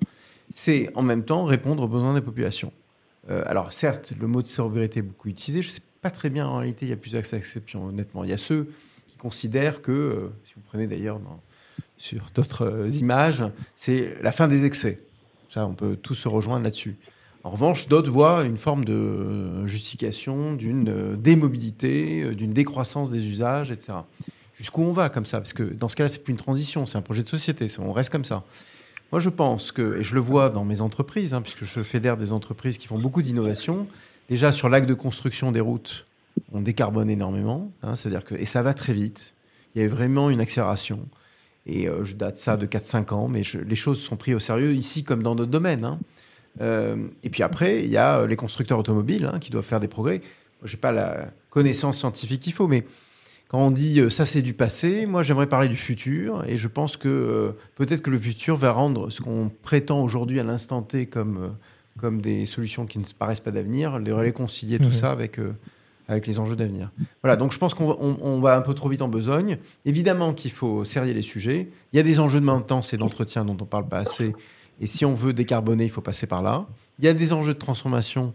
c'est 0.50 0.90
en 0.94 1.02
même 1.02 1.24
temps 1.24 1.44
répondre 1.44 1.82
aux 1.82 1.88
besoins 1.88 2.14
des 2.14 2.20
populations. 2.20 2.72
Euh, 3.30 3.42
alors 3.46 3.72
certes, 3.72 4.12
le 4.18 4.26
mot 4.26 4.42
de 4.42 4.46
sobriété 4.46 5.00
est 5.00 5.02
beaucoup 5.02 5.28
utilisé, 5.28 5.62
je 5.62 5.68
ne 5.68 5.72
sais 5.72 5.82
pas 6.00 6.10
très 6.10 6.30
bien 6.30 6.46
en 6.46 6.58
réalité, 6.58 6.86
il 6.86 6.90
y 6.90 6.92
a 6.92 6.96
plusieurs 6.96 7.22
exceptions, 7.34 7.86
honnêtement. 7.86 8.24
Il 8.24 8.30
y 8.30 8.32
a 8.32 8.36
ceux 8.36 8.68
qui 9.08 9.16
considèrent 9.16 9.82
que, 9.82 9.92
euh, 9.92 10.28
si 10.44 10.54
vous 10.54 10.62
prenez 10.62 10.86
d'ailleurs 10.86 11.20
sur 11.96 12.26
d'autres 12.34 12.66
euh, 12.66 12.88
images, 12.90 13.44
c'est 13.74 14.16
la 14.22 14.32
fin 14.32 14.46
des 14.48 14.64
excès. 14.64 14.98
On 15.54 15.74
peut 15.74 15.96
tous 15.96 16.14
se 16.14 16.28
rejoindre 16.28 16.64
là-dessus. 16.64 16.96
En 17.46 17.50
revanche, 17.50 17.86
d'autres 17.86 18.10
voient 18.10 18.44
une 18.44 18.56
forme 18.56 18.84
de 18.84 19.64
justification 19.66 20.54
d'une 20.54 20.88
euh, 20.88 21.16
démobilité, 21.16 22.22
euh, 22.22 22.34
d'une 22.34 22.52
décroissance 22.52 23.12
des 23.12 23.28
usages, 23.28 23.70
etc. 23.70 23.92
Jusqu'où 24.58 24.82
on 24.82 24.90
va 24.90 25.10
comme 25.10 25.26
ça? 25.26 25.38
Parce 25.38 25.52
que 25.52 25.62
dans 25.62 25.88
ce 25.88 25.94
cas-là, 25.94 26.08
c'est 26.08 26.25
plus 26.25 26.32
une 26.32 26.38
transition, 26.38 26.86
c'est 26.86 26.99
un 26.99 27.02
projet 27.02 27.23
de 27.23 27.28
société, 27.28 27.66
on 27.78 27.92
reste 27.92 28.10
comme 28.10 28.25
ça. 28.25 28.42
Moi, 29.12 29.21
je 29.21 29.28
pense 29.28 29.71
que, 29.71 29.99
et 30.00 30.02
je 30.02 30.14
le 30.14 30.21
vois 30.21 30.50
dans 30.50 30.64
mes 30.64 30.80
entreprises, 30.80 31.34
hein, 31.34 31.40
puisque 31.40 31.64
je 31.64 31.84
fédère 31.84 32.16
des 32.16 32.32
entreprises 32.32 32.78
qui 32.78 32.88
font 32.88 32.99
beaucoup 32.99 33.23
d'innovation, 33.23 33.86
déjà 34.28 34.50
sur 34.50 34.68
l'acte 34.68 34.88
de 34.88 34.94
construction 34.94 35.52
des 35.52 35.60
routes, 35.60 36.04
on 36.52 36.60
décarbone 36.60 37.08
énormément, 37.08 37.71
hein, 37.84 37.94
c'est-à-dire 37.94 38.25
que, 38.25 38.34
et 38.34 38.44
ça 38.44 38.62
va 38.62 38.75
très 38.75 38.92
vite. 38.92 39.34
Il 39.75 39.82
y 39.82 39.84
a 39.84 39.88
vraiment 39.88 40.30
une 40.30 40.40
accélération. 40.40 41.06
Et 41.66 41.88
euh, 41.88 42.04
je 42.04 42.14
date 42.14 42.38
ça 42.38 42.56
de 42.56 42.66
4-5 42.66 43.12
ans, 43.12 43.28
mais 43.28 43.42
les 43.66 43.76
choses 43.76 44.00
sont 44.00 44.16
prises 44.16 44.34
au 44.34 44.40
sérieux 44.40 44.72
ici 44.74 45.04
comme 45.04 45.22
dans 45.22 45.34
d'autres 45.34 45.50
domaines. 45.50 45.84
Hein. 45.84 45.98
Euh, 46.60 47.08
et 47.22 47.30
puis 47.30 47.42
après, 47.42 47.84
il 47.84 47.90
y 47.90 47.96
a 47.96 48.20
euh, 48.20 48.26
les 48.26 48.36
constructeurs 48.36 48.78
automobiles 48.78 49.30
hein, 49.32 49.38
qui 49.38 49.50
doivent 49.50 49.64
faire 49.64 49.80
des 49.80 49.88
progrès. 49.88 50.22
Je 50.62 50.74
n'ai 50.74 50.80
pas 50.80 50.92
la 50.92 51.28
connaissance 51.50 51.98
scientifique 51.98 52.42
qu'il 52.42 52.52
faut, 52.52 52.66
mais 52.66 52.86
quand 53.48 53.60
on 53.60 53.70
dit 53.70 54.00
euh, 54.00 54.10
ça 54.10 54.26
c'est 54.26 54.42
du 54.42 54.54
passé, 54.54 55.06
moi 55.06 55.22
j'aimerais 55.22 55.46
parler 55.46 55.68
du 55.68 55.76
futur. 55.76 56.44
Et 56.46 56.56
je 56.56 56.68
pense 56.68 56.96
que 56.96 57.54
peut-être 57.74 58.02
que 58.02 58.10
le 58.10 58.18
futur 58.18 58.56
va 58.56 58.72
rendre 58.72 59.10
ce 59.10 59.20
qu'on 59.20 59.50
prétend 59.62 60.02
aujourd'hui 60.02 60.40
à 60.40 60.44
l'instant 60.44 60.82
T 60.82 61.06
comme, 61.06 61.54
comme 61.98 62.20
des 62.20 62.46
solutions 62.46 62.86
qui 62.86 62.98
ne 62.98 63.04
paraissent 63.18 63.40
pas 63.40 63.50
d'avenir, 63.50 63.98
les 63.98 64.12
réconcilier 64.12 64.78
tout 64.78 64.92
ça 64.92 65.10
avec 65.10 65.38
avec 66.08 66.26
les 66.26 66.38
enjeux 66.38 66.56
d'avenir. 66.56 66.90
Voilà, 67.23 67.36
donc 67.36 67.52
je 67.52 67.58
pense 67.58 67.75
qu'on 67.75 68.40
va 68.40 68.56
un 68.56 68.60
peu 68.60 68.75
trop 68.75 68.88
vite 68.88 69.02
en 69.02 69.08
besogne. 69.08 69.58
Évidemment 69.84 70.34
qu'il 70.34 70.52
faut 70.52 70.84
serrer 70.84 71.12
les 71.12 71.23
sujets. 71.23 71.69
Il 71.92 71.97
y 71.97 72.00
a 72.00 72.02
des 72.02 72.21
enjeux 72.21 72.40
de 72.40 72.45
maintenance 72.45 72.92
et 72.95 72.97
d'entretien 72.97 73.45
dont 73.45 73.56
on 73.60 73.64
ne 73.64 73.69
parle 73.69 73.88
pas 73.88 73.99
assez 73.99 74.34
et 74.80 74.86
si 74.86 75.04
on 75.04 75.14
veut 75.14 75.32
décarboner, 75.32 75.84
il 75.84 75.90
faut 75.90 76.02
passer 76.02 76.26
par 76.26 76.42
là. 76.42 76.66
Il 76.99 77.04
y 77.04 77.08
a 77.08 77.14
des 77.14 77.32
enjeux 77.32 77.54
de 77.54 77.58
transformation 77.58 78.34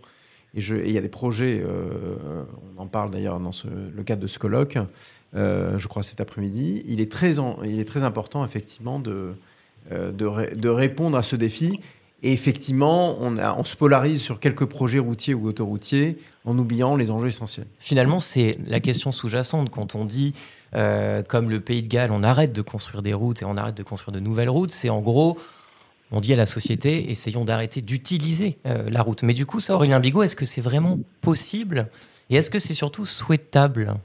et, 0.56 0.62
il 0.62 0.92
y 0.92 0.98
a 0.98 1.02
des 1.02 1.10
projets, 1.10 1.62
euh, 1.64 2.44
on 2.78 2.82
en 2.82 2.88
parle 2.88 3.12
d'ailleurs 3.12 3.40
dans 3.40 3.52
le 3.66 4.04
cadre 4.04 4.22
de 4.22 4.28
ce 4.28 4.38
colloque, 4.40 4.78
euh, 5.36 5.80
je 5.80 5.88
crois 5.88 6.04
cet 6.04 6.20
après-midi. 6.20 6.84
Il, 6.88 7.00
est 7.00 7.12
très 7.12 7.40
important 8.04 8.44
effectivement 8.44 9.02
euh, 9.08 10.12
de, 10.12 10.68
répondre 10.68 11.18
à 11.18 11.24
ce 11.24 11.36
défi. 11.36 11.80
Et 12.24 12.34
effectivement, 12.34 13.18
on, 13.20 13.38
on, 13.40 13.64
se 13.64 13.76
polarise 13.76 14.22
sur 14.22 14.40
quelques 14.40 14.66
projets 14.66 15.00
routiers 15.00 15.34
ou 15.34 15.48
autoroutiers 15.48 16.18
en 16.46 16.58
oubliant 16.58 16.96
les 16.96 17.10
enjeux 17.10 17.28
essentiels. 17.28 17.68
Finalement, 17.80 18.20
c'est 18.20 18.58
la 18.68 18.80
question 18.80 19.12
sous-jacente 19.12 19.72
quand 19.72 19.96
on 19.96 20.06
dit, 20.06 20.34
comme 20.72 21.50
le 21.50 21.60
Pays 21.60 21.82
de 21.82 21.88
Galles, 21.88 22.12
on 22.12 22.22
arrête 22.22 22.54
de 22.54 22.62
construire 22.62 23.02
des 23.02 23.14
routes 23.14 23.42
et 23.42 23.46
on 23.46 23.58
arrête 23.58 23.76
de 23.76 23.84
construire 23.84 24.14
de 24.14 24.20
nouvelles 24.20 24.50
routes. 24.50 24.72
C'est 24.72 24.90
en 24.90 25.02
gros, 25.02 25.38
on 26.12 26.20
dit 26.20 26.34
à 26.34 26.36
la 26.36 26.46
société, 26.46 27.10
essayons 27.10 27.46
d'arrêter 27.46 27.82
d'utiliser 27.82 28.58
euh, 28.66 28.90
la 28.90 29.02
route. 29.02 29.24
Mais 29.24 29.34
du 29.34 29.46
coup, 29.46 29.62
ça, 29.62 29.76
Aurélien 29.76 30.00
Bigot, 30.00 30.24
est-ce 30.24 30.36
que 30.36 30.46
c'est 30.46 30.62
vraiment 30.62 31.00
possible 31.22 31.88
Et 32.30 32.36
est-ce 32.36 32.50
que 32.50 32.60
c'est 32.60 32.74
surtout 32.74 33.06
souhaitable? 33.06 33.96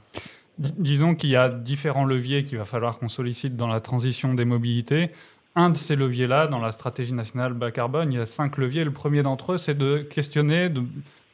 Disons 0.57 1.15
qu'il 1.15 1.29
y 1.29 1.35
a 1.35 1.49
différents 1.49 2.05
leviers 2.05 2.43
qu'il 2.43 2.57
va 2.57 2.65
falloir 2.65 2.97
qu'on 2.97 3.09
sollicite 3.09 3.57
dans 3.57 3.67
la 3.67 3.81
transition 3.81 4.33
des 4.33 4.45
mobilités. 4.45 5.11
Un 5.59 5.71
de 5.71 5.75
ces 5.75 5.95
leviers-là, 5.95 6.45
dans 6.45 6.59
la 6.59 6.71
stratégie 6.71 7.13
nationale 7.13 7.53
bas 7.53 7.71
carbone, 7.71 8.13
il 8.13 8.19
y 8.19 8.21
a 8.21 8.27
cinq 8.27 8.57
leviers. 8.57 8.83
Le 8.83 8.91
premier 8.91 9.23
d'entre 9.23 9.53
eux, 9.53 9.57
c'est 9.57 9.73
de 9.73 9.97
questionner, 9.97 10.69
de, 10.69 10.83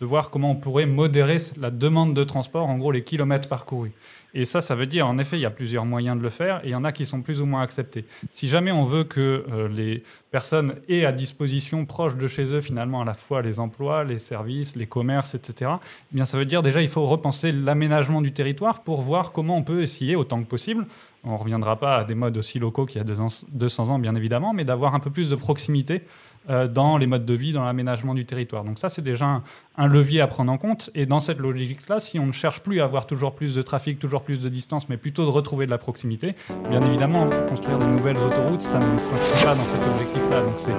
de 0.04 0.06
voir 0.06 0.30
comment 0.30 0.52
on 0.52 0.56
pourrait 0.56 0.86
modérer 0.86 1.38
la 1.58 1.72
demande 1.72 2.14
de 2.14 2.26
transport, 2.26 2.68
en 2.68 2.78
gros 2.78 2.92
les 2.92 3.06
kilomètres 3.06 3.48
parcourus. 3.48 3.94
Et 4.34 4.44
ça, 4.44 4.60
ça 4.60 4.76
veut 4.76 4.86
dire, 4.86 5.08
en 5.08 5.18
effet, 5.18 5.38
il 5.38 5.42
y 5.42 5.46
a 5.46 5.50
plusieurs 5.50 5.86
moyens 5.86 6.18
de 6.18 6.24
le 6.24 6.30
faire 6.30 6.60
et 6.66 6.70
il 6.70 6.72
y 6.72 6.76
en 6.76 6.84
a 6.84 6.92
qui 6.92 7.06
sont 7.06 7.22
plus 7.22 7.40
ou 7.40 7.46
moins 7.46 7.62
acceptés. 7.62 8.04
Si 8.30 8.50
jamais 8.50 8.72
on 8.72 8.84
veut 8.84 9.06
que 9.06 9.46
euh, 9.50 9.70
les 9.70 10.04
personnes 10.30 10.76
aient 10.90 11.06
à 11.06 11.14
disposition, 11.14 11.86
proche 11.86 12.18
de 12.18 12.28
chez 12.28 12.54
eux, 12.54 12.60
finalement, 12.60 13.02
à 13.02 13.06
la 13.06 13.14
fois 13.14 13.42
les 13.42 13.60
emplois, 13.60 14.04
les 14.04 14.20
services, 14.20 14.76
les 14.76 14.88
commerces, 14.88 15.36
etc., 15.36 15.72
eh 16.12 16.16
bien, 16.16 16.26
ça 16.26 16.38
veut 16.38 16.46
dire 16.46 16.62
déjà, 16.62 16.82
il 16.82 16.90
faut 16.90 17.06
repenser 17.06 17.54
l'aménagement 17.54 18.20
du 18.20 18.34
territoire 18.34 18.84
pour 18.84 19.02
voir 19.02 19.32
comment 19.32 19.56
on 19.56 19.64
peut 19.64 19.84
essayer, 19.84 20.18
autant 20.18 20.44
que 20.44 20.48
possible, 20.48 20.86
on 21.24 21.32
ne 21.32 21.38
reviendra 21.38 21.80
pas 21.80 22.00
à 22.00 22.04
des 22.04 22.16
modes 22.16 22.36
aussi 22.36 22.60
locaux 22.60 22.86
qu'il 22.86 22.98
y 22.98 23.02
a 23.02 23.06
200 23.06 23.90
ans, 23.90 24.00
bien 24.00 24.16
évidemment, 24.16 24.54
mais 24.54 24.66
d'avoir 24.66 24.96
un 24.96 25.00
peu 25.00 25.12
plus 25.12 25.30
de 25.30 25.36
proximité 25.36 26.02
euh, 26.50 26.68
dans 26.68 26.98
les 26.98 27.08
modes 27.08 27.26
de 27.26 27.34
vie, 27.34 27.54
dans 27.54 27.64
l'aménagement 27.64 28.14
du 28.14 28.26
territoire. 28.26 28.64
Donc 28.64 28.78
ça, 28.78 28.90
c'est 28.90 29.02
déjà 29.02 29.42
un, 29.78 29.88
levier 29.88 30.20
à 30.20 30.28
prendre 30.28 30.52
en 30.52 30.58
compte. 30.58 30.90
Et 30.94 31.06
dans 31.06 31.20
cette 31.20 31.40
logique-là, 31.40 32.00
si 32.00 32.20
on 32.20 32.28
ne 32.28 32.32
cherche 32.32 32.62
plus 32.62 32.82
à 32.82 32.84
avoir 32.84 33.06
toujours 33.06 33.34
plus 33.34 33.56
de 33.56 33.62
trafic, 33.62 33.98
toujours 33.98 34.24
plus 34.24 34.40
de 34.42 34.50
distance, 34.50 34.90
mais 34.90 34.98
plutôt 34.98 35.24
de 35.24 35.30
retrouver 35.30 35.66
de 35.66 35.72
la 35.72 35.78
proximité, 35.78 36.36
bien 36.70 36.82
évidemment, 36.82 37.30
construire 37.48 37.78
de 37.78 37.86
nouvelles 37.86 38.18
autoroutes, 38.18 38.62
ça 38.62 38.80
ne 38.80 38.98
s'inscrit 38.98 39.46
pas 39.46 39.56
dans 39.56 39.66
cet 39.66 39.80
objectif-là. 39.94 40.42
Donc 40.42 40.56
c'est 40.58 40.72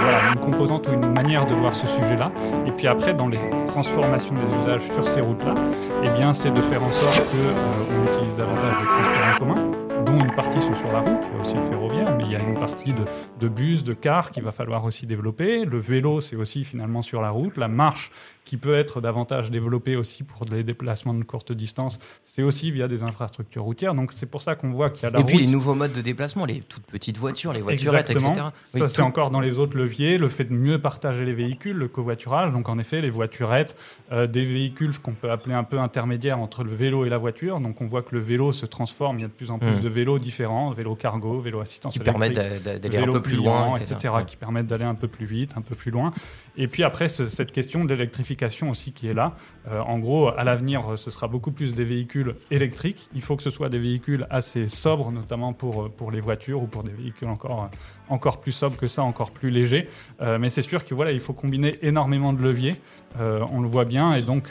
voilà, 0.00 0.32
une 0.32 0.40
composante 0.40 0.88
ou 0.88 0.92
une 0.92 1.12
manière 1.12 1.46
de 1.46 1.54
voir 1.54 1.74
ce 1.74 1.86
sujet-là. 1.86 2.32
Et 2.66 2.72
puis 2.72 2.86
après, 2.88 3.14
dans 3.14 3.28
les 3.28 3.38
transformations 3.68 4.34
des 4.34 4.62
usages 4.62 4.92
sur 4.92 5.06
ces 5.06 5.20
routes-là, 5.20 5.54
eh 6.02 6.10
bien, 6.10 6.32
c'est 6.32 6.50
de 6.50 6.60
faire 6.60 6.82
en 6.82 6.92
sorte 6.92 7.24
qu'on 7.30 7.36
euh, 7.36 8.12
utilise 8.12 8.36
davantage 8.36 8.80
de 8.80 8.86
transports 8.86 9.34
en 9.34 9.38
commun 9.38 9.83
dont 10.04 10.18
une 10.20 10.34
partie 10.34 10.60
sont 10.60 10.74
sur 10.76 10.92
la 10.92 11.00
route, 11.00 11.20
il 11.30 11.34
y 11.34 11.38
a 11.38 11.40
aussi 11.40 11.54
le 11.54 11.62
ferroviaire, 11.62 12.16
mais 12.16 12.24
il 12.24 12.30
y 12.32 12.36
a 12.36 12.40
une 12.40 12.54
partie 12.58 12.92
de, 12.92 13.04
de 13.40 13.48
bus, 13.48 13.84
de 13.84 13.94
cars 13.94 14.30
qu'il 14.30 14.42
va 14.42 14.50
falloir 14.50 14.84
aussi 14.84 15.06
développer. 15.06 15.64
Le 15.64 15.78
vélo, 15.78 16.20
c'est 16.20 16.36
aussi 16.36 16.64
finalement 16.64 17.02
sur 17.02 17.20
la 17.22 17.30
route. 17.30 17.56
La 17.56 17.68
marche, 17.68 18.10
qui 18.44 18.58
peut 18.58 18.74
être 18.74 19.00
davantage 19.00 19.50
développée 19.50 19.96
aussi 19.96 20.22
pour 20.22 20.44
des 20.44 20.62
déplacements 20.62 21.14
de 21.14 21.24
courte 21.24 21.52
distance, 21.52 21.98
c'est 22.24 22.42
aussi 22.42 22.70
via 22.70 22.88
des 22.88 23.02
infrastructures 23.02 23.62
routières. 23.62 23.94
Donc 23.94 24.12
c'est 24.12 24.26
pour 24.26 24.42
ça 24.42 24.54
qu'on 24.54 24.70
voit 24.72 24.90
qu'il 24.90 25.04
y 25.04 25.06
a 25.06 25.10
la 25.10 25.20
Et 25.20 25.24
puis 25.24 25.38
les 25.38 25.46
nouveaux 25.46 25.74
modes 25.74 25.92
de 25.92 26.02
déplacement, 26.02 26.44
les 26.44 26.60
toutes 26.60 26.84
petites 26.84 27.16
voitures, 27.16 27.54
les 27.54 27.62
voiturettes, 27.62 28.10
Exactement. 28.10 28.32
etc. 28.32 28.46
Oui, 28.74 28.80
Ça, 28.80 28.86
tout- 28.86 28.92
c'est 28.92 29.02
encore 29.02 29.30
dans 29.30 29.40
les 29.40 29.58
autres 29.58 29.78
leviers, 29.78 30.18
le 30.18 30.28
fait 30.28 30.44
de 30.44 30.52
mieux 30.52 30.78
partager 30.78 31.24
les 31.24 31.32
véhicules, 31.32 31.76
le 31.76 31.88
covoiturage. 31.88 32.52
Donc, 32.52 32.68
en 32.68 32.78
effet, 32.78 33.00
les 33.00 33.08
voiturettes, 33.08 33.76
euh, 34.12 34.26
des 34.26 34.44
véhicules 34.44 34.98
qu'on 34.98 35.12
peut 35.12 35.30
appeler 35.30 35.54
un 35.54 35.64
peu 35.64 35.78
intermédiaires 35.78 36.38
entre 36.38 36.64
le 36.64 36.74
vélo 36.74 37.06
et 37.06 37.08
la 37.08 37.16
voiture. 37.16 37.60
Donc, 37.60 37.80
on 37.80 37.86
voit 37.86 38.02
que 38.02 38.14
le 38.14 38.20
vélo 38.20 38.52
se 38.52 38.66
transforme. 38.66 39.18
Il 39.20 39.22
y 39.22 39.24
a 39.24 39.28
de 39.28 39.32
plus 39.32 39.50
en 39.50 39.58
plus 39.58 39.70
Mm. 39.70 39.80
de 39.80 39.88
vélos 39.94 40.18
différents, 40.18 40.70
vélo 40.72 40.94
cargo, 40.94 41.38
vélo 41.40 41.60
assistance 41.60 41.92
qui 41.94 42.00
permettent 42.00 42.36
électrique. 42.36 42.62
d'aller 42.82 42.98
un 42.98 43.12
peu 43.12 43.22
plus 43.22 43.36
loin, 43.36 43.76
etc., 43.76 44.12
Ouais. 44.16 44.24
qui 44.26 44.36
permettent 44.36 44.66
d'aller 44.66 44.84
un 44.84 44.94
peu 44.94 45.08
plus 45.08 45.24
vite, 45.26 45.52
un 45.56 45.62
peu 45.62 45.74
plus 45.74 45.90
loin. 45.90 46.12
Et 46.56 46.68
puis 46.68 46.82
après, 46.84 47.08
ce- 47.08 47.26
cette 47.26 47.52
question 47.52 47.84
de 47.84 47.94
l'électrification 47.94 48.68
aussi 48.70 48.92
qui 48.92 49.08
est 49.08 49.14
là. 49.14 49.34
Euh, 49.70 49.80
en 49.80 49.98
gros, 49.98 50.28
à 50.28 50.44
l'avenir, 50.44 50.82
ce 50.96 51.10
sera 51.10 51.26
beaucoup 51.28 51.50
plus 51.52 51.74
des 51.74 51.84
véhicules 51.84 52.34
électriques. 52.50 53.08
Il 53.14 53.22
faut 53.22 53.36
que 53.36 53.42
ce 53.42 53.50
soit 53.50 53.68
des 53.70 53.78
véhicules 53.78 54.26
assez 54.30 54.68
sobres, 54.68 55.10
notamment 55.10 55.52
pour, 55.52 55.84
euh, 55.84 55.88
pour 55.88 56.10
les 56.10 56.20
voitures 56.20 56.62
ou 56.62 56.66
pour 56.66 56.82
des 56.82 56.92
véhicules 56.92 57.28
encore, 57.28 57.64
euh, 57.64 57.76
encore 58.14 58.40
plus 58.40 58.52
sobres 58.52 58.76
que 58.76 58.86
ça, 58.86 59.02
encore 59.02 59.30
plus 59.30 59.50
légers. 59.50 59.88
Euh, 60.20 60.38
mais 60.38 60.50
c'est 60.50 60.62
sûr 60.62 60.84
que 60.84 60.94
voilà, 60.94 61.12
il 61.12 61.20
faut 61.20 61.32
combiner 61.32 61.78
énormément 61.82 62.32
de 62.32 62.42
leviers. 62.42 62.80
Euh, 63.20 63.44
on 63.52 63.60
le 63.60 63.68
voit 63.68 63.84
bien. 63.84 64.14
Et 64.14 64.22
donc, 64.22 64.50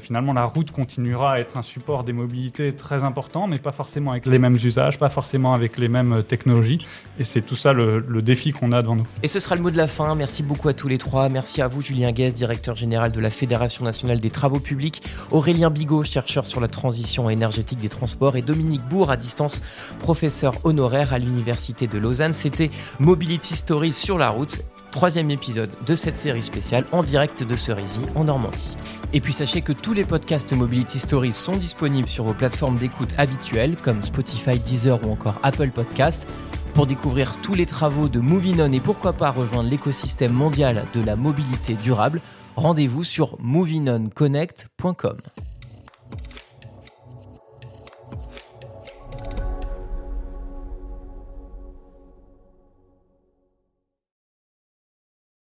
finalement, 0.00 0.32
la 0.32 0.44
route 0.44 0.70
continuera 0.70 1.32
à 1.34 1.38
être 1.38 1.56
un 1.56 1.62
support 1.62 2.04
des 2.04 2.12
mobilités 2.12 2.74
très 2.74 3.04
important, 3.04 3.46
mais 3.46 3.58
pas 3.58 3.72
forcément 3.72 4.10
avec 4.12 4.26
les 4.26 4.38
mêmes 4.38 4.56
pas 4.98 5.08
forcément 5.08 5.52
avec 5.52 5.78
les 5.78 5.88
mêmes 5.88 6.12
euh, 6.12 6.22
technologies. 6.22 6.84
Et 7.18 7.24
c'est 7.24 7.42
tout 7.42 7.56
ça 7.56 7.72
le, 7.72 8.02
défi 8.22 8.52
qu'on 8.52 8.72
a 8.72 8.82
devant 8.82 8.96
nous. 8.96 9.06
Et 9.22 9.28
ce 9.28 9.40
sera 9.40 9.54
le 9.56 9.62
mot 9.62 9.70
de 9.70 9.76
la 9.76 9.86
fin. 9.86 10.14
Merci 10.14 10.42
beaucoup 10.42 10.68
à 10.68 10.72
tous 10.72 10.88
les 10.88 10.98
trois. 10.98 11.28
Merci 11.28 11.62
à 11.62 11.68
vous, 11.68 11.82
Julien 11.82 12.12
Guès, 12.12 12.34
directeur 12.34 12.76
général 12.76 13.12
de 13.12 13.20
la 13.20 13.30
Fédération 13.30 13.84
nationale 13.84 14.20
des 14.20 14.30
travaux 14.30 14.60
publics, 14.60 15.02
Aurélien 15.30 15.70
Bigot, 15.70 16.04
chercheur 16.04 16.46
sur 16.46 16.60
la 16.60 16.68
transition 16.68 17.30
énergétique 17.30 17.78
des 17.78 17.88
transports, 17.88 18.36
et 18.36 18.42
Dominique 18.42 18.82
Bourg, 18.88 19.10
à 19.10 19.16
distance, 19.16 19.62
professeur 20.00 20.54
honoraire 20.64 21.12
à 21.12 21.18
l'Université 21.18 21.86
de 21.86 21.98
Lausanne. 21.98 22.34
C'était 22.34 22.70
Mobility 22.98 23.54
Stories 23.54 23.92
sur 23.92 24.18
la 24.18 24.30
route. 24.30 24.60
Troisième 24.96 25.30
épisode 25.30 25.74
de 25.86 25.94
cette 25.94 26.16
série 26.16 26.42
spéciale 26.42 26.86
en 26.90 27.02
direct 27.02 27.42
de 27.42 27.54
Cerisy 27.54 28.00
en 28.14 28.24
Normandie. 28.24 28.74
Et 29.12 29.20
puis 29.20 29.34
sachez 29.34 29.60
que 29.60 29.74
tous 29.74 29.92
les 29.92 30.06
podcasts 30.06 30.50
Mobility 30.52 30.98
Stories 30.98 31.34
sont 31.34 31.54
disponibles 31.56 32.08
sur 32.08 32.24
vos 32.24 32.32
plateformes 32.32 32.78
d'écoute 32.78 33.10
habituelles 33.18 33.76
comme 33.76 34.02
Spotify, 34.02 34.58
Deezer 34.58 35.06
ou 35.06 35.12
encore 35.12 35.38
Apple 35.42 35.68
Podcasts. 35.68 36.26
Pour 36.72 36.86
découvrir 36.86 37.36
tous 37.42 37.52
les 37.52 37.66
travaux 37.66 38.08
de 38.08 38.20
Movinon 38.20 38.72
et 38.72 38.80
pourquoi 38.80 39.12
pas 39.12 39.30
rejoindre 39.30 39.68
l'écosystème 39.68 40.32
mondial 40.32 40.86
de 40.94 41.02
la 41.02 41.14
mobilité 41.14 41.74
durable, 41.74 42.22
rendez-vous 42.56 43.04
sur 43.04 43.36
movinonconnect.com. 43.38 45.18